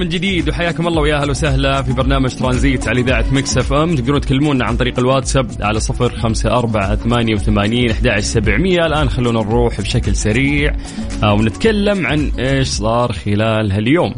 من 0.00 0.08
جديد 0.08 0.48
وحياكم 0.48 0.88
الله 0.88 1.02
ويا 1.02 1.16
أهلا 1.16 1.30
وسهلا 1.30 1.82
في 1.82 1.92
برنامج 1.92 2.34
ترانزيت 2.34 2.88
على 2.88 3.00
إذاعة 3.00 3.24
Mix 3.32 3.58
FM. 3.58 3.94
تقدرون 3.94 4.20
تكلمونا 4.20 4.64
عن 4.64 4.76
طريق 4.76 4.98
الواتساب 4.98 5.50
على 5.60 5.80
صفر 5.80 6.16
خمسة 6.16 6.50
أربعة 6.50 6.96
ثمانية 6.96 7.34
وثمانين 7.34 7.90
أحد 7.90 8.20
سبعمية. 8.20 8.86
الآن 8.86 9.10
خلونا 9.10 9.40
نروح 9.40 9.80
بشكل 9.80 10.16
سريع 10.16 10.76
آه، 11.22 11.32
ونتكلم 11.32 12.06
عن 12.06 12.32
إيش 12.38 12.68
صار 12.68 13.12
خلال 13.12 13.72
هاليوم. 13.72 14.14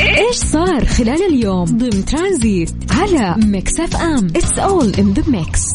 إيش 0.00 0.36
صار 0.36 0.84
خلال 0.84 1.34
اليوم 1.34 1.64
ضمن 1.64 2.04
ترانزيت 2.04 2.70
على 2.90 3.34
Mix 3.46 3.80
FM؟ 3.80 4.26
It's 4.26 4.58
all 4.58 4.94
in 4.98 5.12
the 5.12 5.22
mix 5.30 5.67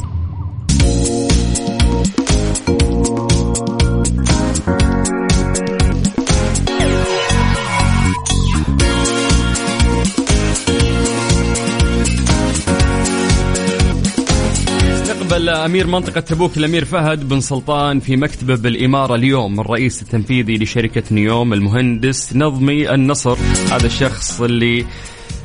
استقبل 15.43 15.65
أمير 15.65 15.87
منطقة 15.87 16.19
تبوك 16.19 16.57
الأمير 16.57 16.85
فهد 16.85 17.29
بن 17.29 17.39
سلطان 17.39 17.99
في 17.99 18.15
مكتبه 18.15 18.55
بالإمارة 18.55 19.15
اليوم 19.15 19.59
الرئيس 19.59 20.01
التنفيذي 20.01 20.57
لشركة 20.57 21.03
نيوم 21.11 21.53
المهندس 21.53 22.35
نظمي 22.35 22.93
النصر. 22.93 23.37
هذا 23.71 23.85
الشخص 23.85 24.41
اللي 24.41 24.85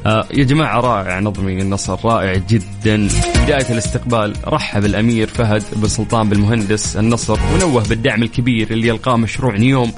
آه 0.07 0.27
يا 0.35 0.45
جماعة 0.45 0.81
رائع 0.81 1.21
نظمي 1.21 1.63
النصر 1.63 1.99
رائع 2.05 2.35
جدا. 2.35 3.09
بداية 3.45 3.71
الاستقبال 3.71 4.35
رحب 4.47 4.85
الأمير 4.85 5.27
فهد 5.27 5.63
بن 5.77 5.89
سلطان 5.89 6.29
بالمهندس 6.29 6.97
النصر 6.97 7.39
ونوه 7.55 7.89
بالدعم 7.89 8.23
الكبير 8.23 8.71
اللي 8.71 8.89
يلقاه 8.89 9.17
مشروع 9.17 9.57
نيوم 9.57 9.93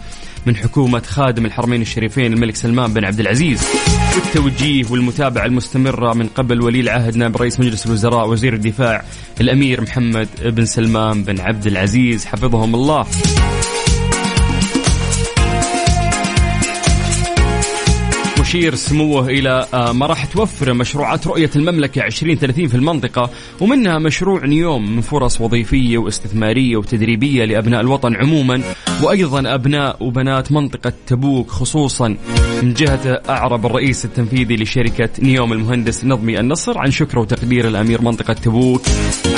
من 0.46 0.56
حكومة 0.56 1.02
خادم 1.06 1.46
الحرمين 1.46 1.82
الشريفين 1.82 2.32
الملك 2.32 2.56
سلمان 2.56 2.92
بن 2.92 3.04
عبد 3.04 3.20
العزيز. 3.20 3.62
والتوجيه 4.16 4.84
والمتابعة 4.90 5.46
المستمرة 5.46 6.14
من 6.14 6.26
قبل 6.26 6.62
ولي 6.62 6.80
العهد 6.80 7.16
نائب 7.16 7.36
رئيس 7.36 7.60
مجلس 7.60 7.86
الوزراء 7.86 8.28
وزير 8.28 8.54
الدفاع 8.54 9.04
الأمير 9.40 9.80
محمد 9.80 10.28
بن 10.44 10.64
سلمان 10.64 11.24
بن 11.24 11.40
عبد 11.40 11.66
العزيز 11.66 12.24
حفظهم 12.24 12.74
الله. 12.74 13.06
مشير 18.50 18.74
سموه 18.74 19.26
إلى 19.28 19.66
آه، 19.74 19.92
ما 19.92 20.06
راح 20.06 20.24
توفر 20.24 20.74
مشروعات 20.74 21.26
رؤية 21.26 21.50
المملكة 21.56 22.06
2030 22.06 22.68
في 22.68 22.74
المنطقة 22.74 23.30
ومنها 23.60 23.98
مشروع 23.98 24.46
نيوم 24.46 24.96
من 24.96 25.00
فرص 25.00 25.40
وظيفية 25.40 25.98
واستثمارية 25.98 26.76
وتدريبية 26.76 27.44
لأبناء 27.44 27.80
الوطن 27.80 28.16
عموما 28.16 28.62
وأيضا 29.02 29.54
أبناء 29.54 29.96
وبنات 30.04 30.52
منطقة 30.52 30.92
تبوك 31.06 31.50
خصوصا 31.50 32.16
من 32.62 32.74
جهة 32.74 33.22
أعرب 33.28 33.66
الرئيس 33.66 34.04
التنفيذي 34.04 34.56
لشركة 34.56 35.10
نيوم 35.18 35.52
المهندس 35.52 36.04
نظمي 36.04 36.40
النصر 36.40 36.78
عن 36.78 36.90
شكر 36.90 37.18
وتقدير 37.18 37.68
الأمير 37.68 38.02
منطقة 38.02 38.32
تبوك 38.32 38.82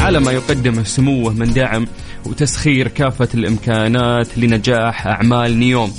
على 0.00 0.20
ما 0.20 0.32
يقدمه 0.32 0.82
سموه 0.82 1.32
من 1.32 1.52
دعم 1.52 1.86
وتسخير 2.26 2.88
كافة 2.88 3.28
الإمكانات 3.34 4.38
لنجاح 4.38 5.06
أعمال 5.06 5.58
نيوم. 5.58 5.92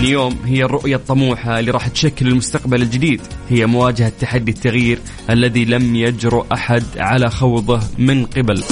اليوم 0.00 0.36
هي 0.44 0.64
الرؤية 0.64 0.96
الطموحة 0.96 1.58
اللي 1.58 1.70
راح 1.70 1.88
تشكل 1.88 2.28
المستقبل 2.28 2.82
الجديد. 2.82 3.20
هي 3.50 3.66
مواجهة 3.66 4.12
تحدي 4.20 4.50
التغيير 4.50 4.98
الذي 5.30 5.64
لم 5.64 5.96
يجرؤ 5.96 6.46
أحد 6.52 6.84
على 6.96 7.30
خوضه 7.30 7.80
من 7.98 8.26
قبل. 8.26 8.64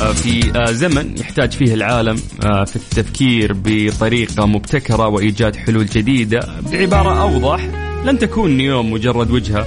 آه، 0.00 0.12
في 0.12 0.52
آه، 0.56 0.72
زمن 0.72 1.18
يحتاج 1.18 1.52
فيه 1.52 1.74
العالم 1.74 2.16
آه، 2.44 2.64
في 2.64 2.76
التفكير 2.76 3.52
بطريقة 3.64 4.46
مبتكرة 4.46 5.08
وإيجاد 5.08 5.56
حلول 5.56 5.86
جديدة. 5.86 6.40
بعبارة 6.72 7.22
أوضح 7.22 7.68
لن 8.04 8.18
تكون 8.18 8.56
نيوم 8.56 8.92
مجرد 8.92 9.30
وجهة. 9.30 9.66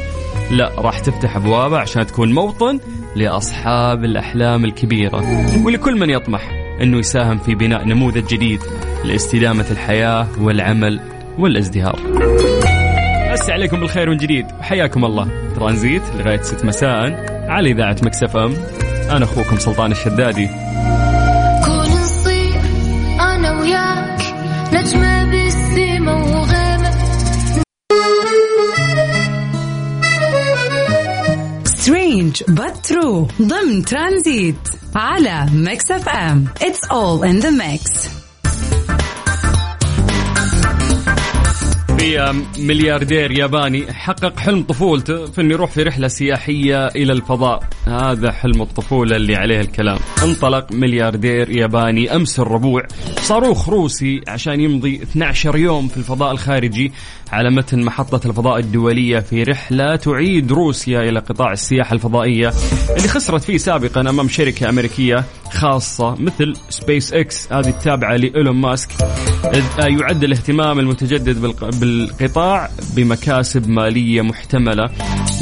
لا 0.51 0.71
راح 0.77 0.99
تفتح 0.99 1.35
أبوابها 1.35 1.79
عشان 1.79 2.05
تكون 2.05 2.33
موطن 2.33 2.79
لأصحاب 3.15 4.03
الأحلام 4.03 4.65
الكبيرة. 4.65 5.25
ولكل 5.65 5.99
من 5.99 6.09
يطمح 6.09 6.51
أنه 6.81 6.97
يساهم 6.97 7.37
في 7.37 7.55
بناء 7.55 7.85
نموذج 7.85 8.27
جديد. 8.27 8.59
لاستدامة 9.05 9.65
الحياة 9.71 10.27
والعمل 10.39 10.99
والازدهار. 11.39 11.99
أسي 13.33 13.51
عليكم 13.51 13.79
بالخير 13.79 14.09
من 14.09 14.17
جديد. 14.17 14.45
حياكم 14.61 15.05
الله. 15.05 15.27
ترانزيت 15.55 16.01
لغاية 16.15 16.41
6 16.41 16.65
مساء 16.65 17.25
على 17.49 17.71
إذاعة 17.71 17.97
مكسف 18.03 18.37
أم. 18.37 18.53
أنا 19.09 19.25
أخوكم 19.25 19.57
سلطان 19.59 19.91
الشدادي. 19.91 20.47
كون 21.65 21.79
نصير 21.79 22.61
أنا 23.19 23.61
وياك. 23.61 24.19
نجمة 24.73 25.31
بالسما 25.31 26.13
وغيمة. 26.13 26.91
Strange 31.65 32.43
but 32.43 32.91
true. 32.91 33.41
ضمن 33.41 33.85
ترانزيت 33.85 34.55
على 34.95 35.45
Mix 35.53 35.91
FM. 35.91 36.45
It's 36.61 36.83
all 36.91 37.27
in 37.27 37.39
the 37.39 37.49
في 41.97 42.43
ملياردير 42.59 43.31
ياباني 43.31 43.93
حقق 43.93 44.39
حلم 44.39 44.63
طفولته 44.63 45.25
في 45.25 45.41
إنه 45.41 45.53
يروح 45.53 45.71
في 45.71 45.83
رحلة 45.83 46.07
سياحية 46.07 46.87
إلى 46.87 47.13
الفضاء. 47.13 47.63
هذا 47.87 48.31
حلم 48.31 48.61
الطفولة 48.61 49.15
اللي 49.15 49.35
عليه 49.35 49.61
الكلام. 49.61 49.97
انطلق 50.23 50.71
ملياردير 50.71 51.49
ياباني 51.49 52.15
أمس 52.15 52.39
الربوع. 52.39 52.83
صاروخ 53.21 53.69
روسي 53.69 54.21
عشان 54.27 54.61
يمضي 54.61 55.03
12 55.03 55.57
يوم 55.57 55.87
في 55.87 55.97
الفضاء 55.97 56.31
الخارجي. 56.31 56.91
على 57.31 57.49
متن 57.49 57.83
محطة 57.83 58.27
الفضاء 58.27 58.59
الدولية 58.59 59.19
في 59.19 59.43
رحلة 59.43 59.95
تعيد 59.95 60.51
روسيا 60.51 61.01
إلى 61.01 61.19
قطاع 61.19 61.51
السياحة 61.51 61.93
الفضائية 61.93 62.53
اللي 62.97 63.07
خسرت 63.07 63.43
فيه 63.43 63.57
سابقا 63.57 64.01
أمام 64.01 64.29
شركة 64.29 64.69
أمريكية 64.69 65.23
خاصة 65.53 66.15
مثل 66.19 66.53
سبيس 66.69 67.13
إكس 67.13 67.53
هذه 67.53 67.69
التابعة 67.69 68.15
لإيلون 68.15 68.55
ماسك. 68.55 68.89
يعد 69.79 70.23
الاهتمام 70.23 70.79
المتجدد 70.79 71.41
بالقطاع 71.79 72.69
بمكاسب 72.95 73.69
مالية 73.69 74.21
محتملة. 74.21 74.89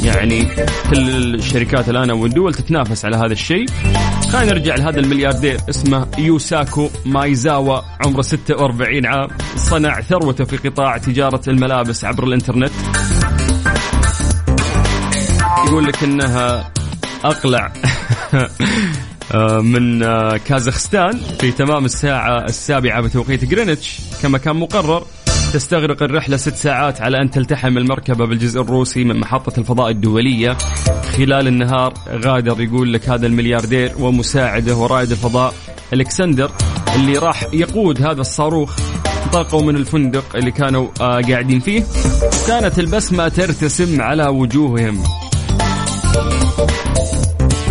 يعني 0.04 0.44
كل 0.90 1.34
الشركات 1.34 1.88
الآن 1.88 2.10
والدول 2.10 2.54
تتنافس 2.54 3.04
على 3.04 3.16
هذا 3.16 3.32
الشيء. 3.32 3.66
خلينا 4.32 4.52
نرجع 4.52 4.74
لهذا 4.74 5.00
الملياردير. 5.00 5.60
اسمه 5.70 6.06
يوساكو 6.18 6.88
مايزاوا. 7.06 7.80
عمره 8.06 8.22
46 8.22 9.06
عام. 9.06 9.28
صنع 9.56 10.00
ثروته 10.00 10.44
في 10.44 10.68
قطاع 10.68 10.98
تجارة 10.98 11.42
الملابس. 11.48 11.75
عبر 12.04 12.24
الإنترنت. 12.24 12.72
يقول 15.66 15.84
لك 15.84 16.04
إنها 16.04 16.72
أقلع 17.24 17.72
من 19.72 20.00
كازاخستان 20.36 21.20
في 21.40 21.52
تمام 21.52 21.84
الساعة 21.84 22.44
السابعة 22.44 23.00
بتوقيت 23.02 23.44
جرينتش 23.44 23.98
كما 24.22 24.38
كان 24.38 24.56
مقرر 24.56 25.06
تستغرق 25.52 26.02
الرحلة 26.02 26.36
ست 26.36 26.56
ساعات 26.56 27.00
على 27.00 27.22
أن 27.22 27.30
تلتحم 27.30 27.78
المركبة 27.78 28.26
بالجزء 28.26 28.60
الروسي 28.60 29.04
من 29.04 29.20
محطة 29.20 29.60
الفضاء 29.60 29.90
الدولية. 29.90 30.56
خلال 31.16 31.48
النهار 31.48 31.94
غادر 32.08 32.60
يقول 32.60 32.92
لك 32.92 33.08
هذا 33.08 33.26
الملياردير 33.26 33.92
ومساعده 33.98 34.76
ورائد 34.76 35.10
الفضاء 35.10 35.54
ألكسندر 35.92 36.50
اللي 36.96 37.18
راح 37.18 37.46
يقود 37.52 38.02
هذا 38.02 38.20
الصاروخ 38.20 38.76
انطلقوا 39.26 39.62
من 39.62 39.76
الفندق 39.76 40.36
اللي 40.36 40.50
كانوا 40.50 40.88
آه 41.00 41.20
قاعدين 41.20 41.60
فيه. 41.60 41.84
كانت 42.46 42.78
البسمة 42.78 43.28
ترتسم 43.28 44.00
على 44.00 44.26
وجوههم. 44.26 45.02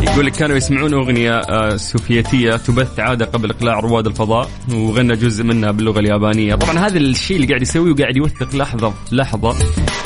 يقول 0.02 0.26
لك 0.26 0.32
كانوا 0.32 0.58
يسمعون 0.58 0.94
أغنية 0.94 1.32
آه 1.32 1.76
سوفيتية 1.76 2.56
تبث 2.56 3.00
عادة 3.00 3.26
قبل 3.26 3.50
إقلاع 3.50 3.80
رواد 3.80 4.08
الفضاء 4.08 4.50
وغنى 4.74 5.16
جزء 5.16 5.44
منها 5.44 5.72
باللغة 5.72 6.00
اليابانية. 6.00 6.56
طبعا 6.56 6.80
هذا 6.80 6.98
الشيء 6.98 7.36
اللي 7.36 7.48
قاعد 7.48 7.62
يسويه 7.62 7.92
وقاعد 7.92 8.18
يوثق 8.18 8.56
لحظة 8.56 8.94
لحظة 9.12 9.56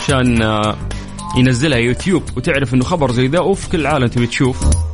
عشان 0.04 0.42
آه 0.42 0.76
ينزلها 1.38 1.78
يوتيوب 1.78 2.24
وتعرف 2.38 2.74
إنه 2.74 2.84
خبر 2.84 3.12
زي 3.12 3.28
ذا 3.28 3.40
وفي 3.40 3.70
كل 3.70 3.80
العالم 3.80 4.08
تبي 4.08 4.28
تشوف. 4.28 4.89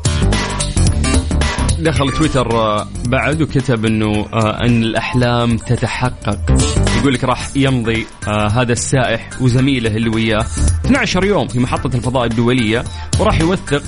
دخل 1.85 2.11
تويتر 2.11 2.51
آه، 2.51 2.87
بعد 3.07 3.41
وكتب 3.41 3.85
إنه 3.85 4.25
آه، 4.33 4.65
إن 4.65 4.83
الأحلام 4.83 5.57
تتحقق. 5.57 6.57
يقول 6.99 7.13
لك 7.13 7.23
راح 7.23 7.49
يمضي 7.55 8.05
آه، 8.27 8.47
هذا 8.47 8.71
السائح 8.71 9.29
وزميله 9.41 9.89
اللي 9.89 10.09
وياه 10.09 10.45
12 10.85 11.25
يوم 11.25 11.47
في 11.47 11.59
محطة 11.59 11.95
الفضاء 11.95 12.25
الدولية 12.25 12.83
وراح 13.19 13.41
يوثق 13.41 13.83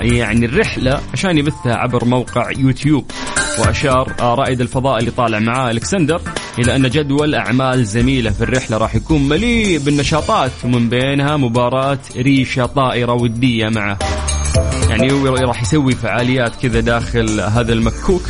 يعني 0.00 0.46
الرحلة 0.46 1.00
عشان 1.12 1.38
يبثها 1.38 1.74
عبر 1.74 2.04
موقع 2.04 2.50
يوتيوب. 2.50 3.10
وأشار 3.58 4.12
رائد 4.20 4.60
الفضاء 4.60 4.98
اللي 4.98 5.10
طالع 5.10 5.38
معاه 5.38 5.70
ألكسندر 5.70 6.20
إلى 6.58 6.76
أن 6.76 6.90
جدول 6.90 7.34
أعمال 7.34 7.84
زميله 7.84 8.30
في 8.30 8.44
الرحلة 8.44 8.76
راح 8.76 8.94
يكون 8.94 9.28
مليء 9.28 9.78
بالنشاطات 9.78 10.52
ومن 10.64 10.88
بينها 10.88 11.36
مباراة 11.36 11.98
ريشة 12.16 12.66
طائرة 12.66 13.12
ودية 13.12 13.68
معه. 13.68 13.98
يعني 14.88 15.12
هو 15.12 15.26
راح 15.26 15.62
يسوي 15.62 15.92
فعاليات 15.92 16.56
كذا 16.62 16.80
داخل 16.80 17.40
هذا 17.40 17.72
المكوك. 17.72 18.22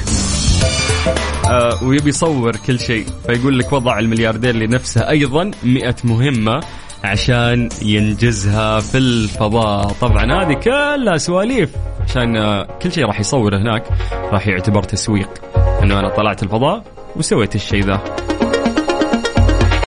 آه 1.51 1.85
ويبي 1.85 2.09
يصور 2.09 2.57
كل 2.57 2.81
شيء. 2.81 3.07
فيقول 3.27 3.59
لك 3.59 3.73
وضع 3.73 3.99
الملياردير 3.99 4.57
لنفسه 4.57 5.09
أيضا 5.09 5.51
مئة 5.63 5.97
مهمة 6.05 6.61
عشان 7.05 7.69
ينجزها 7.83 8.81
في 8.81 8.99
الفضاء. 8.99 9.89
طبعا 10.01 10.43
هذه 10.43 10.53
كلها 10.53 11.17
سواليف. 11.17 11.71
عشان 12.01 12.37
آه، 12.37 12.69
كل 12.83 12.93
شيء 12.93 13.07
راح 13.07 13.21
يصور 13.21 13.57
هناك 13.57 13.85
راح 14.33 14.47
يعتبر 14.47 14.83
تسويق. 14.83 15.31
إنه 15.83 15.99
أنا 15.99 16.09
طلعت 16.09 16.43
الفضاء 16.43 16.85
وسويت 17.17 17.55
الشيء 17.55 17.85
ذا. 17.85 18.01